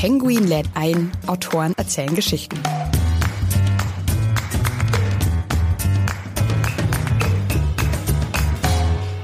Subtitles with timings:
[0.00, 2.58] Penguin lädt ein, Autoren erzählen Geschichten.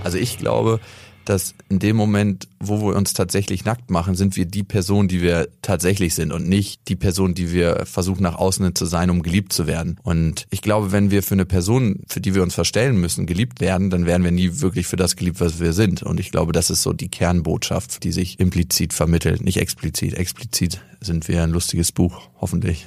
[0.05, 0.80] Also ich glaube,
[1.29, 5.23] dass in dem Moment, wo wir uns tatsächlich nackt machen, sind wir die Person, die
[5.23, 9.23] wir tatsächlich sind und nicht die Person, die wir versuchen nach außen zu sein, um
[9.23, 9.99] geliebt zu werden.
[10.02, 13.61] Und ich glaube, wenn wir für eine Person, für die wir uns verstellen müssen, geliebt
[13.61, 16.02] werden, dann werden wir nie wirklich für das geliebt, was wir sind.
[16.02, 20.15] Und ich glaube, das ist so die Kernbotschaft, die sich implizit vermittelt, nicht explizit.
[20.15, 22.87] Explizit sind wir ein lustiges Buch, hoffentlich.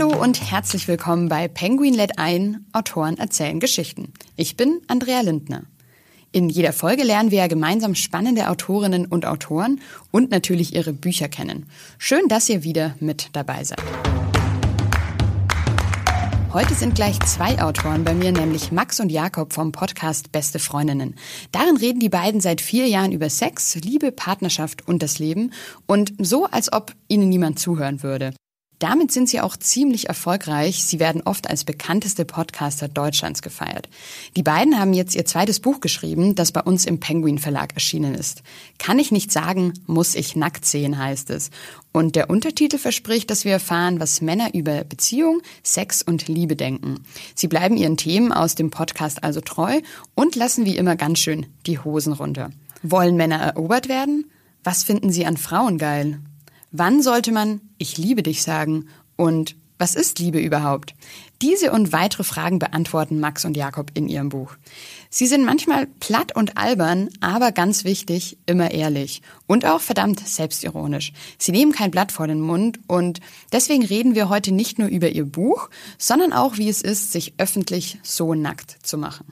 [0.00, 4.14] Hallo und herzlich willkommen bei Penguin lädt ein, Autoren erzählen Geschichten.
[4.34, 5.64] Ich bin Andrea Lindner.
[6.32, 11.28] In jeder Folge lernen wir ja gemeinsam spannende Autorinnen und Autoren und natürlich ihre Bücher
[11.28, 11.66] kennen.
[11.98, 13.82] Schön, dass ihr wieder mit dabei seid.
[16.54, 21.14] Heute sind gleich zwei Autoren bei mir, nämlich Max und Jakob vom Podcast Beste Freundinnen.
[21.52, 25.52] Darin reden die beiden seit vier Jahren über Sex, Liebe, Partnerschaft und das Leben
[25.86, 28.32] und so, als ob ihnen niemand zuhören würde.
[28.80, 30.84] Damit sind sie auch ziemlich erfolgreich.
[30.84, 33.90] Sie werden oft als bekannteste Podcaster Deutschlands gefeiert.
[34.36, 38.14] Die beiden haben jetzt ihr zweites Buch geschrieben, das bei uns im Penguin Verlag erschienen
[38.14, 38.42] ist.
[38.78, 41.50] Kann ich nicht sagen, muss ich nackt sehen, heißt es.
[41.92, 47.04] Und der Untertitel verspricht, dass wir erfahren, was Männer über Beziehung, Sex und Liebe denken.
[47.34, 49.82] Sie bleiben ihren Themen aus dem Podcast also treu
[50.14, 52.50] und lassen wie immer ganz schön die Hosen runter.
[52.82, 54.30] Wollen Männer erobert werden?
[54.64, 56.20] Was finden sie an Frauen geil?
[56.72, 58.88] Wann sollte man Ich liebe dich sagen?
[59.16, 60.94] Und was ist Liebe überhaupt?
[61.42, 64.54] Diese und weitere Fragen beantworten Max und Jakob in ihrem Buch.
[65.08, 71.12] Sie sind manchmal platt und albern, aber ganz wichtig, immer ehrlich und auch verdammt selbstironisch.
[71.38, 73.20] Sie nehmen kein Blatt vor den Mund und
[73.52, 77.34] deswegen reden wir heute nicht nur über ihr Buch, sondern auch, wie es ist, sich
[77.38, 79.26] öffentlich so nackt zu machen.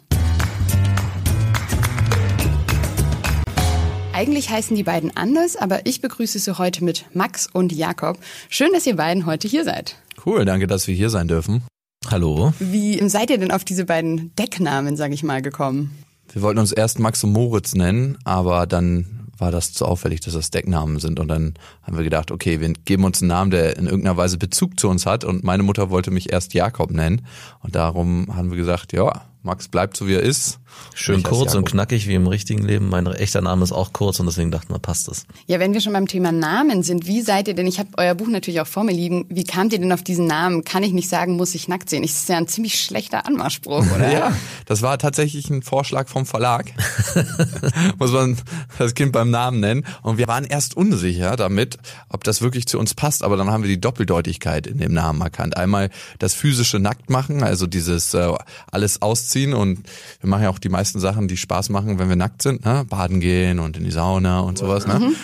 [4.19, 8.19] Eigentlich heißen die beiden anders, aber ich begrüße sie heute mit Max und Jakob.
[8.51, 9.95] Schön, dass ihr beiden heute hier seid.
[10.27, 11.63] Cool, danke, dass wir hier sein dürfen.
[12.11, 12.53] Hallo.
[12.59, 15.97] Wie seid ihr denn auf diese beiden Decknamen, sage ich mal, gekommen?
[16.33, 20.35] Wir wollten uns erst Max und Moritz nennen, aber dann war das zu auffällig, dass
[20.35, 21.21] das Decknamen sind.
[21.21, 21.55] Und dann
[21.85, 24.89] haben wir gedacht, okay, wir geben uns einen Namen, der in irgendeiner Weise Bezug zu
[24.89, 25.23] uns hat.
[25.23, 27.25] Und meine Mutter wollte mich erst Jakob nennen.
[27.61, 30.59] Und darum haben wir gesagt, ja, Max bleibt so wie er ist.
[30.95, 32.89] Schön kurz und knackig wie im richtigen Leben.
[32.89, 35.27] Mein echter Name ist auch kurz und deswegen dachten wir, passt das.
[35.47, 38.15] Ja, wenn wir schon beim Thema Namen sind, wie seid ihr denn, ich habe euer
[38.15, 40.65] Buch natürlich auch vor mir liegen, wie kamt ihr denn auf diesen Namen?
[40.65, 42.03] Kann ich nicht sagen, muss ich nackt sehen?
[42.03, 44.13] Das ist ja ein ziemlich schlechter Anmachspruch, oder?
[44.13, 44.37] ja,
[44.67, 46.73] das war tatsächlich ein Vorschlag vom Verlag.
[47.99, 48.37] muss man
[48.79, 49.87] das Kind beim Namen nennen.
[50.03, 53.63] Und wir waren erst unsicher damit, ob das wirklich zu uns passt, aber dann haben
[53.63, 55.57] wir die Doppeldeutigkeit in dem Namen erkannt.
[55.57, 58.33] Einmal das physische Nacktmachen, also dieses äh,
[58.71, 59.81] alles ausziehen und
[60.21, 62.85] wir machen ja auch die meisten Sachen, die Spaß machen, wenn wir nackt sind, ne?
[62.89, 64.87] baden gehen und in die Sauna und sowas.
[64.87, 64.99] Ne?
[64.99, 65.17] Mhm.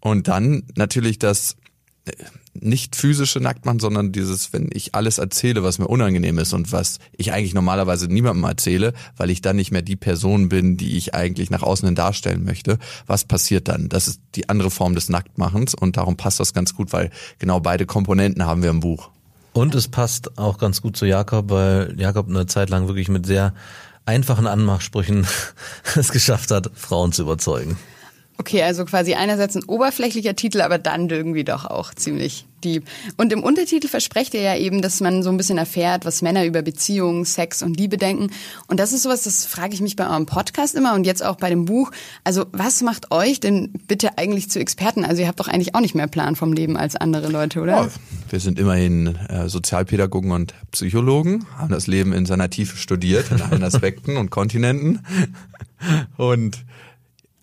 [0.00, 1.56] Und dann natürlich das
[2.04, 2.12] äh,
[2.54, 6.98] nicht physische Nacktmachen, sondern dieses, wenn ich alles erzähle, was mir unangenehm ist und was
[7.16, 11.14] ich eigentlich normalerweise niemandem erzähle, weil ich dann nicht mehr die Person bin, die ich
[11.14, 12.78] eigentlich nach außen hin darstellen möchte.
[13.06, 13.88] Was passiert dann?
[13.88, 17.60] Das ist die andere Form des Nacktmachens und darum passt das ganz gut, weil genau
[17.60, 19.10] beide Komponenten haben wir im Buch.
[19.54, 23.26] Und es passt auch ganz gut zu Jakob, weil Jakob eine Zeit lang wirklich mit
[23.26, 23.54] sehr
[24.04, 25.26] einfachen Anmachsprüchen
[25.96, 27.78] es geschafft hat, Frauen zu überzeugen.
[28.38, 32.84] Okay, also quasi einerseits ein oberflächlicher Titel, aber dann irgendwie doch auch ziemlich deep.
[33.16, 36.44] Und im Untertitel versprecht ihr ja eben, dass man so ein bisschen erfährt, was Männer
[36.44, 38.30] über Beziehungen, Sex und Liebe denken.
[38.68, 41.36] Und das ist sowas, das frage ich mich bei eurem Podcast immer und jetzt auch
[41.36, 41.90] bei dem Buch.
[42.24, 45.04] Also was macht euch denn bitte eigentlich zu Experten?
[45.04, 47.90] Also ihr habt doch eigentlich auch nicht mehr Plan vom Leben als andere Leute, oder?
[48.30, 53.42] Wir sind immerhin äh, Sozialpädagogen und Psychologen, haben das Leben in seiner Tiefe studiert, in
[53.42, 55.00] allen Aspekten und Kontinenten.
[56.16, 56.64] Und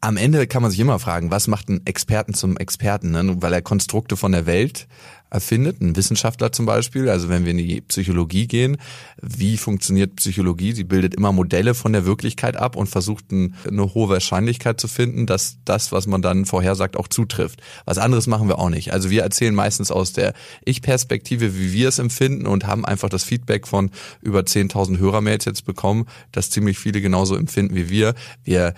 [0.02, 3.38] am Ende kann man sich immer fragen, was macht einen Experten zum Experten, ne?
[3.42, 4.88] weil er Konstrukte von der Welt
[5.30, 8.78] erfindet, ein Wissenschaftler zum Beispiel, also wenn wir in die Psychologie gehen,
[9.22, 10.74] wie funktioniert Psychologie?
[10.74, 15.28] Sie bildet immer Modelle von der Wirklichkeit ab und versucht eine hohe Wahrscheinlichkeit zu finden,
[15.28, 17.62] dass das, was man dann vorhersagt, auch zutrifft.
[17.86, 18.92] Was anderes machen wir auch nicht.
[18.92, 20.34] Also wir erzählen meistens aus der
[20.66, 23.92] Ich-Perspektive, wie wir es empfinden und haben einfach das Feedback von
[24.22, 28.16] über 10.000 Hörermails jetzt bekommen, dass ziemlich viele genauso empfinden wie wir.
[28.44, 28.74] Wir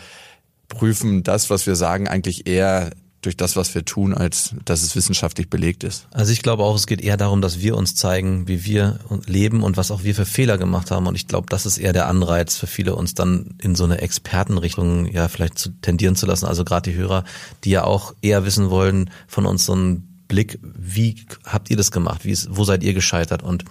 [0.72, 2.92] prüfen das, was wir sagen, eigentlich eher
[3.22, 6.08] durch das, was wir tun, als dass es wissenschaftlich belegt ist.
[6.12, 9.62] Also ich glaube auch, es geht eher darum, dass wir uns zeigen, wie wir leben
[9.62, 11.06] und was auch wir für Fehler gemacht haben.
[11.06, 14.02] Und ich glaube, das ist eher der Anreiz für viele, uns dann in so eine
[14.02, 16.48] Expertenrichtung ja vielleicht zu tendieren zu lassen.
[16.48, 17.24] Also gerade die Hörer,
[17.64, 21.92] die ja auch eher wissen wollen von uns so einen Blick, wie habt ihr das
[21.92, 22.26] gemacht?
[22.26, 23.44] Wie ist, wo seid ihr gescheitert?
[23.44, 23.66] Und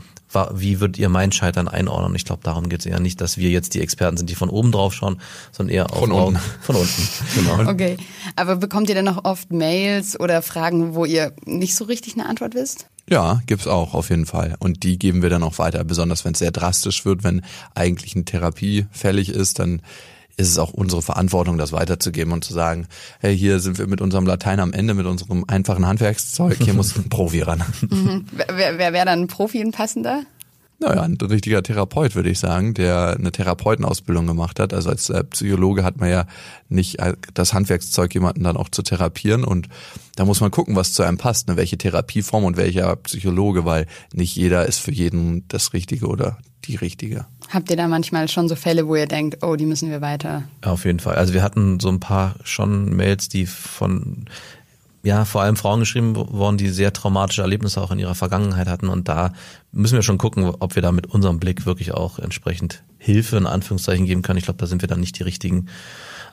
[0.52, 2.14] wie würdet ihr mein Scheitern einordnen?
[2.14, 4.48] Ich glaube, darum geht es eher nicht, dass wir jetzt die Experten sind, die von
[4.48, 5.20] oben drauf schauen,
[5.52, 6.40] sondern eher von unten.
[6.62, 7.70] Von unten, genau.
[7.70, 7.96] Okay,
[8.36, 12.26] aber bekommt ihr dann noch oft Mails oder Fragen, wo ihr nicht so richtig eine
[12.26, 12.86] Antwort wisst?
[13.08, 14.56] Ja, gibt's auch auf jeden Fall.
[14.60, 17.42] Und die geben wir dann auch weiter, besonders wenn es sehr drastisch wird, wenn
[17.74, 19.82] eigentlich eine Therapie fällig ist, dann
[20.40, 22.86] ist es auch unsere Verantwortung, das weiterzugeben und zu sagen,
[23.20, 26.96] hey, hier sind wir mit unserem Latein am Ende, mit unserem einfachen Handwerkszeug, hier muss
[26.96, 27.62] ein Profi ran.
[27.90, 28.26] Mhm.
[28.32, 30.22] Wer, wer wäre dann ein Profi, ein passender?
[30.78, 34.72] Naja, ein richtiger Therapeut, würde ich sagen, der eine Therapeutenausbildung gemacht hat.
[34.72, 36.24] Also als äh, Psychologe hat man ja
[36.68, 39.44] nicht äh, das Handwerkszeug, jemanden dann auch zu therapieren.
[39.44, 39.68] Und
[40.16, 41.56] da muss man gucken, was zu einem passt, ne?
[41.56, 46.38] welche Therapieform und welcher Psychologe, weil nicht jeder ist für jeden das Richtige oder
[46.70, 47.26] die Richtige.
[47.48, 50.44] Habt ihr da manchmal schon so Fälle, wo ihr denkt, oh, die müssen wir weiter?
[50.62, 51.16] Auf jeden Fall.
[51.16, 54.26] Also wir hatten so ein paar schon Mails, die von
[55.02, 58.88] ja, vor allem Frauen geschrieben worden, die sehr traumatische Erlebnisse auch in ihrer Vergangenheit hatten.
[58.88, 59.32] Und da
[59.72, 63.46] müssen wir schon gucken, ob wir da mit unserem Blick wirklich auch entsprechend Hilfe in
[63.46, 64.38] Anführungszeichen geben können.
[64.38, 65.68] Ich glaube, da sind wir dann nicht die richtigen.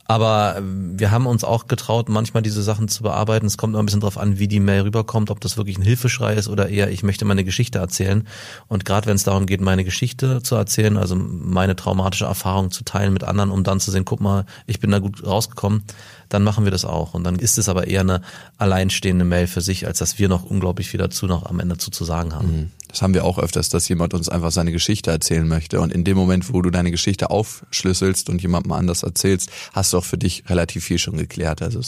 [0.08, 3.46] Aber ähm, wir haben uns auch getraut, manchmal diese Sachen zu bearbeiten.
[3.46, 5.84] Es kommt immer ein bisschen drauf an, wie die Mail rüberkommt, ob das wirklich ein
[5.84, 8.26] Hilfeschrei ist oder eher, ich möchte meine Geschichte erzählen.
[8.68, 12.84] Und gerade wenn es darum geht, meine Geschichte zu erzählen, also meine traumatische Erfahrung zu
[12.86, 15.84] teilen mit anderen, um dann zu sehen, guck mal, ich bin da gut rausgekommen,
[16.30, 17.14] dann machen wir das auch.
[17.14, 18.22] Und dann ist es aber eher eine
[18.58, 21.92] alleinstehende Mail für sich, als dass wir noch unglaublich viel dazu noch am Ende zu,
[21.92, 22.72] zu sagen haben.
[22.88, 25.82] Das haben wir auch öfters, dass jemand uns einfach seine Geschichte erzählen möchte.
[25.82, 29.98] Und in dem Moment, wo du deine Geschichte aufschlüsselst und jemandem anders erzählst, hast du
[29.98, 31.62] auch für dich relativ viel schon geklärt.
[31.62, 31.82] Also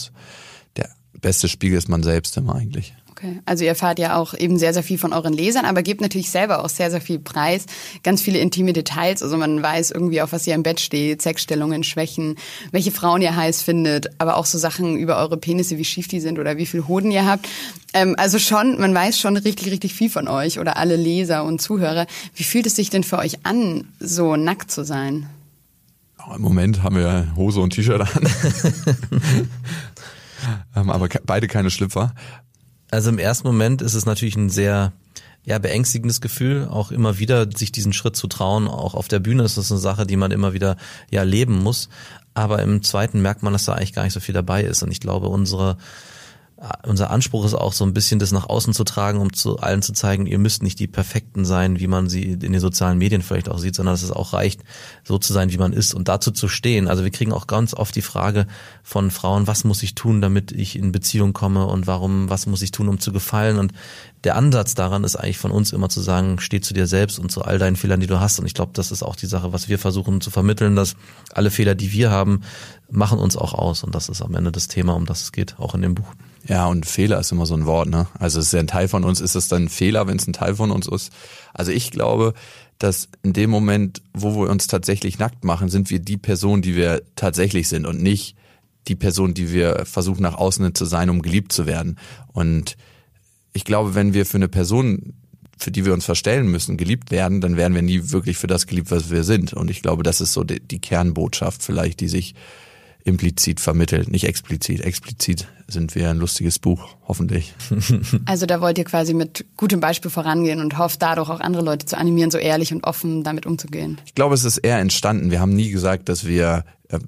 [0.76, 2.94] der beste Spiegel ist man selbst immer eigentlich.
[3.20, 3.42] Okay.
[3.46, 6.30] Also ihr erfahrt ja auch eben sehr, sehr viel von euren Lesern, aber gebt natürlich
[6.30, 7.66] selber auch sehr, sehr viel Preis.
[8.02, 9.22] Ganz viele intime Details.
[9.22, 12.38] Also man weiß irgendwie, auf was ihr im Bett steht, Sexstellungen, Schwächen,
[12.72, 16.22] welche Frauen ihr heiß findet, aber auch so Sachen über eure Penisse, wie schief die
[16.22, 17.50] sind oder wie viel Hoden ihr habt.
[17.94, 21.62] Ähm, also schon, man weiß schon richtig, richtig viel von euch oder alle Leser und
[21.62, 22.08] Zuhörer.
[22.36, 25.28] Wie fühlt es sich denn für euch an, so nackt zu sein?
[26.34, 28.30] Im Moment haben wir Hose und T-Shirt an.
[30.76, 32.14] Ähm, aber beide keine Schlüpfer.
[32.92, 34.94] Also im ersten Moment ist es natürlich ein sehr
[35.46, 38.68] ja, beängstigendes Gefühl, auch immer wieder sich diesen Schritt zu trauen.
[38.68, 40.76] Auch auf der Bühne ist das eine Sache, die man immer wieder
[41.10, 41.90] ja leben muss.
[42.34, 44.84] Aber im zweiten merkt man, dass da eigentlich gar nicht so viel dabei ist.
[44.84, 45.78] Und ich glaube, unsere
[46.86, 49.82] unser Anspruch ist auch so ein bisschen das nach außen zu tragen, um zu allen
[49.82, 53.22] zu zeigen, ihr müsst nicht die Perfekten sein, wie man sie in den sozialen Medien
[53.22, 54.62] vielleicht auch sieht, sondern dass es auch reicht,
[55.06, 56.90] so zu sein, wie man ist und dazu zu stehen.
[56.90, 58.46] Also wir kriegen auch ganz oft die Frage
[58.84, 62.62] von Frauen, was muss ich tun, damit ich in Beziehung komme und warum, was muss
[62.62, 63.58] ich tun, um zu gefallen?
[63.58, 63.72] Und
[64.24, 67.32] der Ansatz daran ist eigentlich von uns immer zu sagen, steh zu dir selbst und
[67.32, 68.40] zu all deinen Fehlern, die du hast.
[68.40, 70.96] Und ich glaube, das ist auch die Sache, was wir versuchen zu vermitteln, dass
[71.32, 72.42] alle Fehler, die wir haben,
[72.92, 73.84] machen uns auch aus.
[73.84, 76.14] Und das ist am Ende das Thema, um das es geht, auch in dem Buch.
[76.48, 78.08] Ja, und Fehler ist immer so ein Wort, ne?
[78.18, 80.28] Also es ist ja ein Teil von uns, ist es dann ein Fehler, wenn es
[80.28, 81.12] ein Teil von uns ist?
[81.54, 82.34] Also ich glaube,
[82.78, 86.76] dass in dem Moment, wo wir uns tatsächlich nackt machen, sind wir die Person, die
[86.76, 88.36] wir tatsächlich sind und nicht
[88.88, 92.00] die Person, die wir versuchen nach außen zu sein, um geliebt zu werden.
[92.32, 92.78] Und
[93.60, 95.16] ich glaube, wenn wir für eine Person,
[95.58, 98.68] für die wir uns verstellen müssen, geliebt werden, dann werden wir nie wirklich für das
[98.68, 99.52] geliebt, was wir sind.
[99.52, 102.36] Und ich glaube, das ist so die, die Kernbotschaft vielleicht, die sich
[103.04, 104.80] implizit vermittelt, nicht explizit.
[104.80, 107.54] Explizit sind wir ein lustiges Buch, hoffentlich.
[108.26, 111.86] Also da wollt ihr quasi mit gutem Beispiel vorangehen und hofft dadurch auch andere Leute
[111.86, 114.00] zu animieren, so ehrlich und offen damit umzugehen.
[114.06, 115.32] Ich glaube, es ist eher entstanden.
[115.32, 117.00] Wir haben nie gesagt, dass wir äh,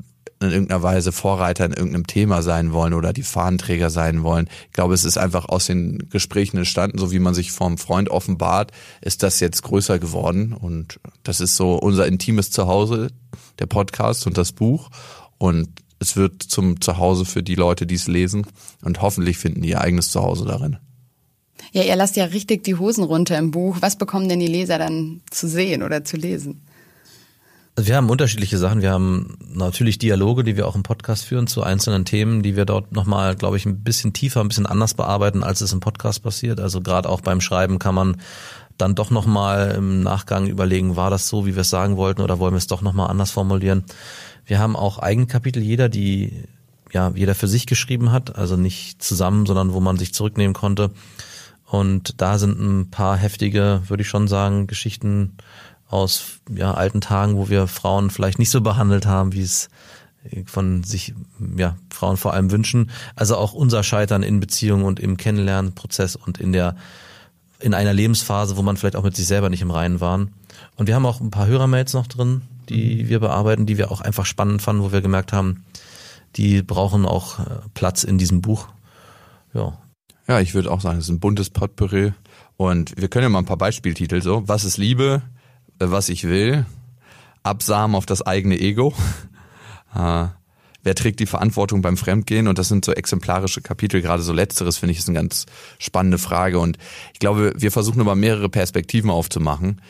[0.41, 4.49] in irgendeiner Weise Vorreiter in irgendeinem Thema sein wollen oder die Fahnenträger sein wollen.
[4.67, 8.09] Ich glaube, es ist einfach aus den Gesprächen entstanden, so wie man sich vom Freund
[8.09, 8.71] offenbart,
[9.01, 13.09] ist das jetzt größer geworden und das ist so unser intimes Zuhause,
[13.59, 14.89] der Podcast und das Buch
[15.37, 15.69] und
[15.99, 18.47] es wird zum Zuhause für die Leute, die es lesen
[18.83, 20.77] und hoffentlich finden die ihr eigenes Zuhause darin.
[21.73, 23.77] Ja, ihr lasst ja richtig die Hosen runter im Buch.
[23.79, 26.63] Was bekommen denn die Leser dann zu sehen oder zu lesen?
[27.75, 28.81] Also wir haben unterschiedliche Sachen.
[28.81, 32.65] Wir haben natürlich Dialoge, die wir auch im Podcast führen zu einzelnen Themen, die wir
[32.65, 36.21] dort nochmal, glaube ich, ein bisschen tiefer, ein bisschen anders bearbeiten, als es im Podcast
[36.21, 36.59] passiert.
[36.59, 38.17] Also gerade auch beim Schreiben kann man
[38.77, 42.39] dann doch nochmal im Nachgang überlegen, war das so, wie wir es sagen wollten, oder
[42.39, 43.83] wollen wir es doch nochmal anders formulieren.
[44.45, 46.43] Wir haben auch Eigenkapitel jeder, die
[46.91, 50.91] ja jeder für sich geschrieben hat, also nicht zusammen, sondern wo man sich zurücknehmen konnte.
[51.65, 55.37] Und da sind ein paar heftige, würde ich schon sagen, Geschichten
[55.91, 59.69] aus ja, alten Tagen, wo wir Frauen vielleicht nicht so behandelt haben, wie es
[60.45, 61.13] von sich
[61.57, 62.91] ja Frauen vor allem wünschen.
[63.15, 66.75] Also auch unser Scheitern in Beziehungen und im Kennenlernprozess und in der
[67.59, 70.33] in einer Lebensphase, wo man vielleicht auch mit sich selber nicht im Reinen waren.
[70.77, 73.09] Und wir haben auch ein paar Hörermails noch drin, die mhm.
[73.09, 75.63] wir bearbeiten, die wir auch einfach spannend fanden, wo wir gemerkt haben,
[76.37, 77.43] die brauchen auch äh,
[77.73, 78.67] Platz in diesem Buch.
[79.53, 79.77] Ja.
[80.27, 82.13] Ja, ich würde auch sagen, es ist ein buntes Potpourri.
[82.57, 84.47] Und wir können ja mal ein paar Beispieltitel so.
[84.47, 85.21] Was ist Liebe?
[85.81, 86.65] Äh, was ich will,
[87.43, 88.93] Absamen auf das eigene Ego.
[89.93, 90.27] Äh,
[90.83, 92.47] wer trägt die Verantwortung beim Fremdgehen?
[92.47, 94.01] Und das sind so exemplarische Kapitel.
[94.01, 95.47] Gerade so letzteres finde ich ist eine ganz
[95.79, 96.59] spannende Frage.
[96.59, 96.77] Und
[97.11, 99.81] ich glaube, wir versuchen aber mehrere Perspektiven aufzumachen.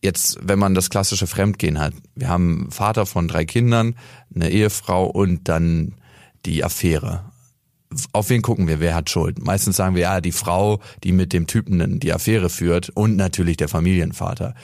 [0.00, 1.92] Jetzt, wenn man das klassische Fremdgehen hat.
[2.14, 3.96] Wir haben einen Vater von drei Kindern,
[4.32, 5.96] eine Ehefrau und dann
[6.46, 7.24] die Affäre
[8.12, 8.80] auf wen gucken wir?
[8.80, 9.44] Wer hat Schuld?
[9.44, 13.56] Meistens sagen wir ja, die Frau, die mit dem Typen die Affäre führt und natürlich
[13.56, 14.54] der Familienvater.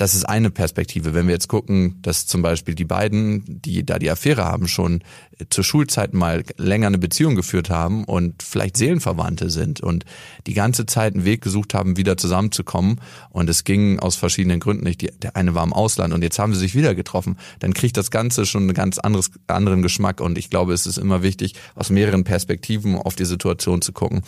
[0.00, 1.12] Das ist eine Perspektive.
[1.12, 5.04] Wenn wir jetzt gucken, dass zum Beispiel die beiden, die da die Affäre haben, schon
[5.50, 10.06] zur Schulzeit mal länger eine Beziehung geführt haben und vielleicht Seelenverwandte sind und
[10.46, 14.84] die ganze Zeit einen Weg gesucht haben, wieder zusammenzukommen und es ging aus verschiedenen Gründen
[14.84, 15.22] nicht.
[15.22, 17.36] der eine war im Ausland und jetzt haben sie sich wieder getroffen.
[17.58, 20.96] Dann kriegt das Ganze schon einen ganz anderes, anderen Geschmack und ich glaube, es ist
[20.96, 24.22] immer wichtig, aus mehreren Perspektiven auf die Situation zu gucken.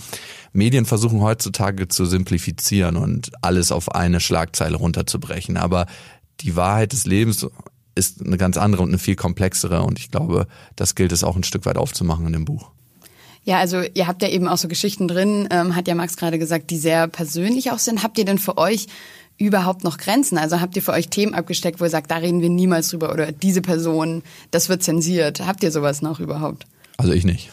[0.52, 5.61] Medien versuchen heutzutage zu simplifizieren und alles auf eine Schlagzeile runterzubrechen.
[5.62, 5.86] Aber
[6.40, 7.46] die Wahrheit des Lebens
[7.94, 9.82] ist eine ganz andere und eine viel komplexere.
[9.82, 12.70] Und ich glaube, das gilt es auch ein Stück weit aufzumachen in dem Buch.
[13.44, 16.38] Ja, also ihr habt ja eben auch so Geschichten drin, ähm, hat ja Max gerade
[16.38, 18.02] gesagt, die sehr persönlich auch sind.
[18.02, 18.86] Habt ihr denn für euch
[19.36, 20.38] überhaupt noch Grenzen?
[20.38, 23.12] Also habt ihr für euch Themen abgesteckt, wo ihr sagt, da reden wir niemals drüber
[23.12, 25.44] oder diese Person, das wird zensiert.
[25.44, 26.66] Habt ihr sowas noch überhaupt?
[26.98, 27.50] Also ich nicht.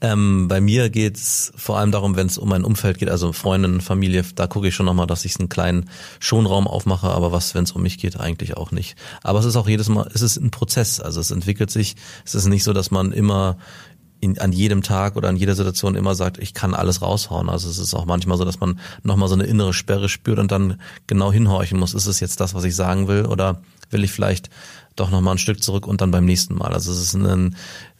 [0.00, 3.80] Ähm, bei mir geht's vor allem darum, wenn es um mein Umfeld geht, also Freundin,
[3.80, 5.90] Familie, da gucke ich schon nochmal, dass ich einen kleinen
[6.20, 8.96] Schonraum aufmache, aber was, wenn es um mich geht, eigentlich auch nicht.
[9.24, 12.36] Aber es ist auch jedes Mal, es ist ein Prozess, also es entwickelt sich, es
[12.36, 13.58] ist nicht so, dass man immer
[14.20, 17.48] in, an jedem Tag oder an jeder Situation immer sagt, ich kann alles raushauen.
[17.48, 20.50] Also es ist auch manchmal so, dass man nochmal so eine innere Sperre spürt und
[20.50, 24.12] dann genau hinhorchen muss, ist es jetzt das, was ich sagen will oder will ich
[24.12, 24.50] vielleicht
[25.00, 26.72] doch nochmal ein Stück zurück und dann beim nächsten Mal.
[26.72, 27.56] Also es ist ein,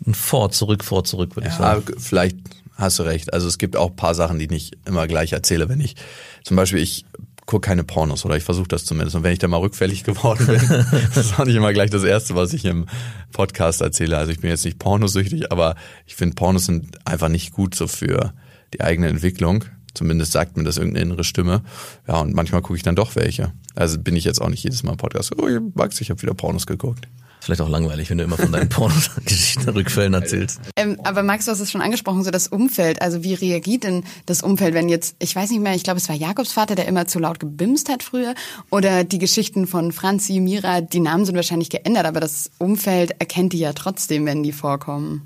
[0.06, 1.84] ein Vor, zurück, vor, zurück, würde ja, ich sagen.
[1.98, 2.36] Vielleicht
[2.74, 3.32] hast du recht.
[3.32, 5.68] Also es gibt auch paar Sachen, die ich nicht immer gleich erzähle.
[5.68, 5.96] Wenn ich,
[6.44, 7.04] zum Beispiel, ich
[7.48, 9.16] gucke keine Pornos oder ich versuche das zumindest.
[9.16, 10.60] Und wenn ich da mal rückfällig geworden bin,
[11.14, 12.86] das ist auch nicht immer gleich das Erste, was ich im
[13.32, 14.16] Podcast erzähle.
[14.16, 15.74] Also ich bin jetzt nicht pornosüchtig, aber
[16.06, 18.32] ich finde Pornos sind einfach nicht gut so für
[18.74, 19.64] die eigene Entwicklung.
[19.98, 21.62] Zumindest sagt mir das irgendeine innere Stimme.
[22.06, 23.52] Ja, und manchmal gucke ich dann doch welche.
[23.74, 25.32] Also bin ich jetzt auch nicht jedes Mal im Podcast.
[25.36, 27.08] Oh, Max, ich habe wieder Pornos geguckt.
[27.40, 30.60] Vielleicht auch langweilig, wenn du immer von deinen Pornos-Geschichten, Rückfällen erzählst.
[30.76, 33.02] Ähm, aber Max, du hast es schon angesprochen, so das Umfeld.
[33.02, 36.08] Also wie reagiert denn das Umfeld, wenn jetzt, ich weiß nicht mehr, ich glaube, es
[36.08, 38.34] war Jakobs Vater, der immer zu laut gebimst hat früher.
[38.70, 43.52] Oder die Geschichten von Franzi, Mira, die Namen sind wahrscheinlich geändert, aber das Umfeld erkennt
[43.52, 45.22] die ja trotzdem, wenn die vorkommen.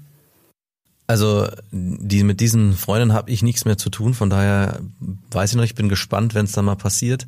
[1.13, 4.81] Also die, mit diesen Freunden habe ich nichts mehr zu tun, von daher
[5.31, 7.27] weiß ich noch, ich bin gespannt, wenn es dann mal passiert.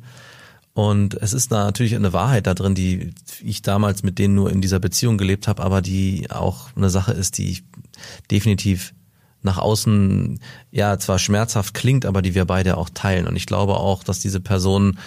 [0.73, 3.13] Und es ist da natürlich eine Wahrheit da drin, die
[3.43, 7.11] ich damals mit denen nur in dieser Beziehung gelebt habe, aber die auch eine Sache
[7.11, 7.61] ist, die
[8.31, 8.95] definitiv
[9.43, 10.39] nach außen
[10.71, 13.27] ja zwar schmerzhaft klingt, aber die wir beide auch teilen.
[13.27, 14.97] Und ich glaube auch, dass diese Personen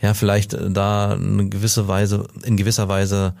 [0.00, 3.34] ja vielleicht da eine gewisse Weise, in gewisser Weise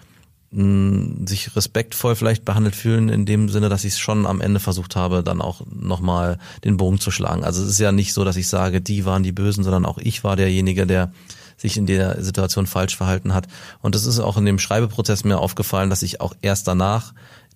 [0.52, 4.94] sich respektvoll vielleicht behandelt fühlen, in dem Sinne, dass ich es schon am Ende versucht
[4.94, 7.44] habe, dann auch nochmal den Bogen zu schlagen.
[7.44, 9.98] Also es ist ja nicht so, dass ich sage, die waren die Bösen, sondern auch
[9.98, 11.12] ich war derjenige, der
[11.56, 13.48] sich in der Situation falsch verhalten hat.
[13.80, 17.12] Und das ist auch in dem Schreibeprozess mir aufgefallen, dass ich auch erst danach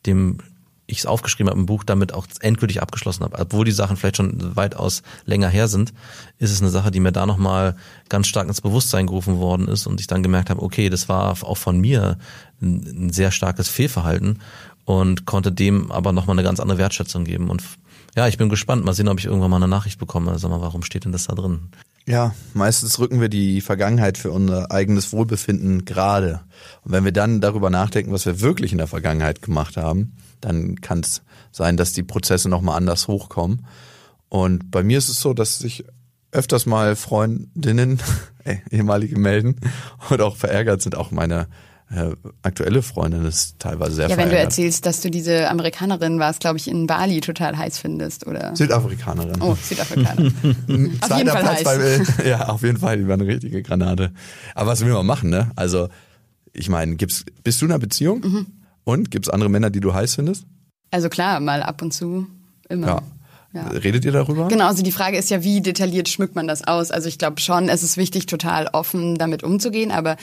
[0.07, 0.39] dem
[0.91, 3.39] ich es aufgeschrieben habe im Buch, damit auch endgültig abgeschlossen habe.
[3.39, 5.93] Obwohl die Sachen vielleicht schon weitaus länger her sind,
[6.39, 7.77] ist es eine Sache, die mir da nochmal
[8.09, 11.31] ganz stark ins Bewusstsein gerufen worden ist und ich dann gemerkt habe, okay, das war
[11.43, 12.19] auch von mir
[12.61, 14.41] ein, ein sehr starkes Fehlverhalten
[14.85, 17.51] und konnte dem aber nochmal eine ganz andere Wertschätzung geben.
[17.51, 17.63] Und
[18.17, 18.85] ja, ich bin gespannt.
[18.85, 20.39] Mal sehen, ob ich irgendwann mal eine Nachricht bekomme.
[20.39, 21.69] Sag mal, warum steht denn das da drin?
[22.07, 26.41] Ja, meistens rücken wir die Vergangenheit für unser eigenes Wohlbefinden gerade.
[26.83, 30.81] Und wenn wir dann darüber nachdenken, was wir wirklich in der Vergangenheit gemacht haben, dann
[30.81, 33.67] kann es sein, dass die Prozesse nochmal anders hochkommen.
[34.29, 35.85] Und bei mir ist es so, dass ich
[36.33, 38.01] öfters mal Freundinnen,
[38.45, 39.57] äh, ehemalige melden
[40.09, 40.95] und auch verärgert sind.
[40.97, 41.49] Auch meine
[41.91, 44.39] äh, aktuelle Freundin ist teilweise sehr Ja, wenn verärgert.
[44.39, 48.55] du erzählst, dass du diese Amerikanerin warst, glaube ich, in Bali total heiß findest, oder?
[48.55, 49.41] Südafrikanerin.
[49.43, 50.27] Oh, Südafrikaner.
[51.01, 51.65] auf jeden Fall heiß.
[51.65, 54.13] Bei, ja, auf jeden Fall, die war eine richtige Granate.
[54.55, 55.51] Aber was will man machen, ne?
[55.57, 55.89] Also,
[56.53, 58.21] ich meine, gibt's, bist du in einer Beziehung?
[58.21, 58.47] Mhm.
[58.85, 60.45] Und gibt's andere Männer, die du heiß findest?
[60.91, 62.27] Also klar, mal ab und zu.
[62.69, 62.87] Immer.
[62.87, 63.03] Ja.
[63.53, 63.67] Ja.
[63.67, 64.47] Redet ihr darüber?
[64.47, 66.93] Genau, also die Frage ist ja, wie detailliert schmückt man das aus?
[66.93, 70.17] Also ich glaube schon, es ist wichtig, total offen damit umzugehen, aber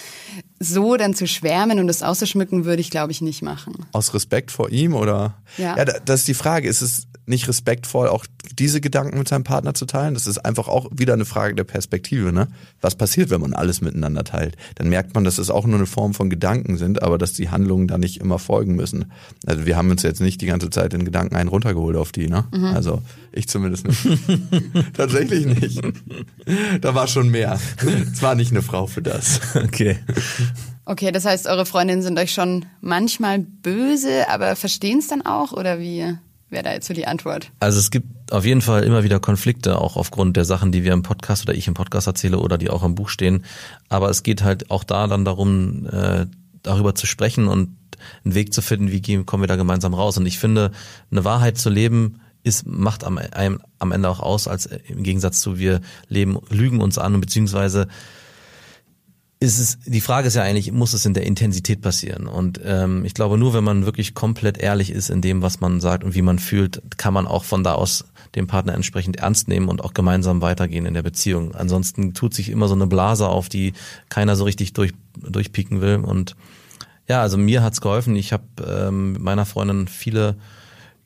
[0.62, 3.86] so dann zu schwärmen und es auszuschmücken, würde ich, glaube ich, nicht machen.
[3.92, 5.34] Aus Respekt vor ihm oder?
[5.58, 5.76] Ja.
[5.76, 6.70] ja, da- das ist die Frage.
[6.70, 8.26] Ist es nicht respektvoll, auch
[8.58, 10.14] diese Gedanken mit seinem Partner zu teilen?
[10.14, 12.48] Das ist einfach auch wieder eine Frage der Perspektive, ne?
[12.82, 14.56] Was passiert, wenn man alles miteinander teilt?
[14.76, 17.50] Dann merkt man, dass es auch nur eine Form von Gedanken sind, aber dass die
[17.50, 19.12] Handlungen da nicht immer folgen müssen.
[19.46, 22.28] Also wir haben uns jetzt nicht die ganze Zeit in Gedanken einen runtergeholt auf die,
[22.28, 22.46] ne?
[22.74, 24.08] Also ich zumindest nicht.
[24.94, 25.82] Tatsächlich nicht.
[26.82, 27.60] Da war schon mehr.
[28.12, 29.42] Es war nicht eine Frau für das.
[29.56, 29.98] Okay.
[30.90, 35.52] Okay, das heißt, eure Freundinnen sind euch schon manchmal böse, aber verstehen es dann auch?
[35.52, 36.18] Oder wie
[36.50, 37.52] wäre da jetzt so die Antwort?
[37.60, 40.94] Also es gibt auf jeden Fall immer wieder Konflikte, auch aufgrund der Sachen, die wir
[40.94, 43.46] im Podcast oder ich im Podcast erzähle oder die auch im Buch stehen.
[43.90, 46.26] Aber es geht halt auch da dann darum, äh,
[46.64, 47.76] darüber zu sprechen und
[48.24, 50.18] einen Weg zu finden, wie kommen wir da gemeinsam raus.
[50.18, 50.72] Und ich finde,
[51.12, 53.20] eine Wahrheit zu leben, ist, macht am,
[53.80, 57.88] am Ende auch aus, als im Gegensatz zu wir leben, lügen uns an, beziehungsweise
[59.40, 62.28] ist es, die Frage ist ja eigentlich, muss es in der Intensität passieren?
[62.28, 65.80] Und ähm, ich glaube, nur wenn man wirklich komplett ehrlich ist in dem, was man
[65.80, 69.48] sagt und wie man fühlt, kann man auch von da aus den Partner entsprechend ernst
[69.48, 71.54] nehmen und auch gemeinsam weitergehen in der Beziehung.
[71.54, 73.74] Ansonsten tut sich immer so eine Blase auf, die
[74.10, 75.98] keiner so richtig durch, durchpieken will.
[75.98, 76.36] Und
[77.08, 78.16] ja, also mir hat's geholfen.
[78.16, 80.36] Ich habe ähm, mit meiner Freundin viele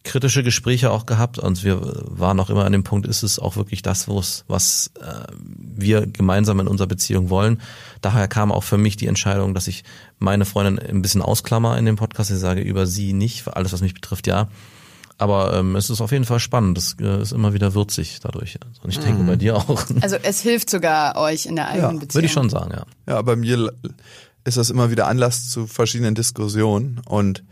[0.04, 3.56] kritische Gespräche auch gehabt und wir waren auch immer an dem Punkt, ist es auch
[3.56, 7.62] wirklich das, wo es, was äh, wir gemeinsam in unserer Beziehung wollen.
[8.02, 9.84] Daher kam auch für mich die Entscheidung, dass ich
[10.18, 12.32] meine Freundin ein bisschen ausklammer in dem Podcast.
[12.32, 14.48] Ich sage über sie nicht, für alles, was mich betrifft, ja.
[15.20, 16.80] Aber ähm, es ist auf jeden Fall spannend.
[16.80, 18.58] Es äh, ist immer wieder würzig dadurch.
[18.82, 19.86] Und ich denke bei dir auch.
[20.02, 22.16] Also es hilft sogar euch in der eigenen Beziehung.
[22.16, 22.86] Würde ich schon sagen, ja.
[23.08, 23.72] Ja, bei mir
[24.46, 27.44] ist das immer wieder Anlass zu verschiedenen Diskussionen und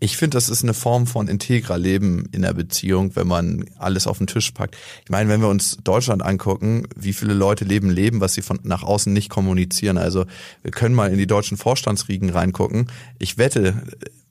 [0.00, 4.06] ich finde, das ist eine Form von integrer Leben in der Beziehung, wenn man alles
[4.06, 4.76] auf den Tisch packt.
[5.04, 8.60] Ich meine, wenn wir uns Deutschland angucken, wie viele Leute leben Leben, was sie von
[8.62, 9.98] nach außen nicht kommunizieren.
[9.98, 10.24] Also
[10.62, 12.90] wir können mal in die deutschen Vorstandsriegen reingucken.
[13.18, 13.82] Ich wette,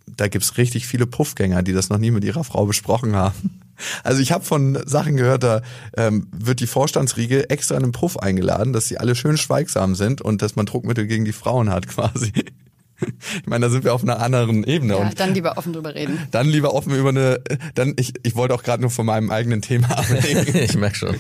[0.06, 3.60] da gibt's richtig viele Puffgänger, die das noch nie mit ihrer Frau besprochen haben.
[4.03, 5.62] Also ich habe von Sachen gehört, da
[5.96, 10.22] ähm, wird die Vorstandsriege extra in einen Puff eingeladen, dass sie alle schön schweigsam sind
[10.22, 12.32] und dass man Druckmittel gegen die Frauen hat quasi.
[13.42, 14.94] Ich meine, da sind wir auf einer anderen Ebene.
[14.94, 16.20] Ja, und dann lieber offen drüber reden.
[16.31, 17.42] dann lieber offen über eine,
[17.75, 20.46] dann, ich, ich wollte auch gerade nur von meinem eigenen Thema ablegen.
[20.55, 21.16] ich merke schon.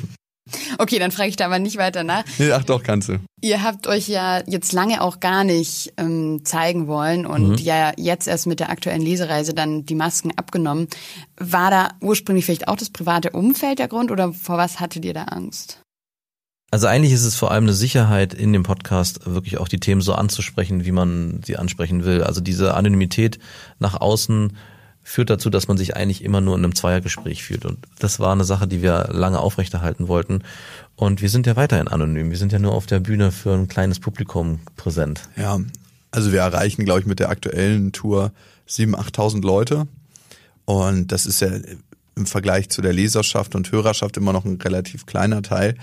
[0.77, 2.23] Okay, dann frage ich da aber nicht weiter nach.
[2.37, 3.19] nee, ach doch, kannst du.
[3.41, 8.27] Ihr habt euch ja jetzt lange auch gar nicht ähm, zeigen wollen und ja jetzt
[8.27, 10.87] erst mit der aktuellen Lesereise dann die Masken abgenommen.
[11.37, 15.13] War da ursprünglich vielleicht auch das private Umfeld der Grund oder vor was hattet ihr
[15.13, 15.81] da Angst?
[16.69, 20.01] Also eigentlich ist es vor allem eine Sicherheit in dem Podcast, wirklich auch die Themen
[20.01, 22.23] so anzusprechen, wie man sie ansprechen will.
[22.23, 23.39] Also diese Anonymität
[23.79, 24.57] nach außen
[25.01, 27.63] führt dazu, dass man sich eigentlich immer nur in einem Zweiergespräch fühlt.
[27.63, 30.43] Und das war eine Sache, die wir lange aufrechterhalten wollten.
[30.97, 32.29] Und wir sind ja weiterhin anonym.
[32.29, 35.21] Wir sind ja nur auf der Bühne für ein kleines Publikum präsent.
[35.37, 35.59] Ja,
[36.11, 38.33] also wir erreichen, glaube ich, mit der aktuellen Tour
[38.67, 39.87] 7.000, 8.000 Leute.
[40.65, 41.51] Und das ist ja
[42.17, 45.75] im Vergleich zu der Leserschaft und Hörerschaft immer noch ein relativ kleiner Teil.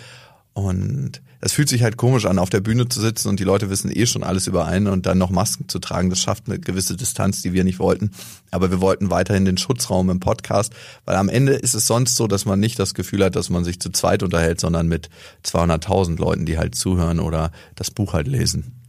[0.55, 3.69] Und es fühlt sich halt komisch an, auf der Bühne zu sitzen und die Leute
[3.71, 6.09] wissen eh schon alles über einen und dann noch Masken zu tragen.
[6.09, 8.13] Das schafft eine gewisse Distanz, die wir nicht wollten.
[8.53, 10.73] Aber wir wollten weiterhin den Schutzraum im Podcast,
[11.05, 13.65] weil am Ende ist es sonst so, dass man nicht das Gefühl hat, dass man
[13.65, 15.11] sich zu zweit unterhält, sondern mit
[15.45, 18.81] 200.000 Leuten, die halt zuhören oder das Buch halt lesen.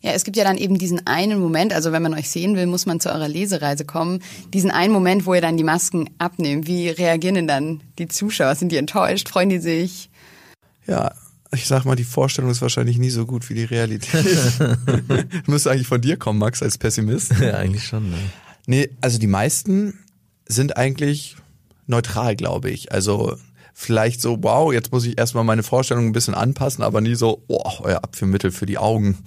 [0.00, 2.66] Ja, es gibt ja dann eben diesen einen Moment, also wenn man euch sehen will,
[2.66, 4.20] muss man zu eurer Lesereise kommen.
[4.52, 6.66] Diesen einen Moment, wo ihr dann die Masken abnehmt.
[6.66, 8.54] Wie reagieren denn dann die Zuschauer?
[8.54, 9.28] Sind die enttäuscht?
[9.28, 10.10] Freuen die sich?
[10.86, 11.12] Ja,
[11.52, 14.24] ich sag mal, die Vorstellung ist wahrscheinlich nie so gut wie die Realität.
[15.46, 17.32] Müsste eigentlich von dir kommen, Max, als Pessimist.
[17.40, 18.10] Ja, eigentlich schon.
[18.10, 18.16] Ne?
[18.66, 19.98] Nee, also die meisten
[20.46, 21.36] sind eigentlich
[21.86, 22.92] neutral, glaube ich.
[22.92, 23.36] Also
[23.74, 27.42] vielleicht so, wow, jetzt muss ich erstmal meine Vorstellung ein bisschen anpassen, aber nie so,
[27.48, 29.18] oh, euer Abführmittel für die Augen.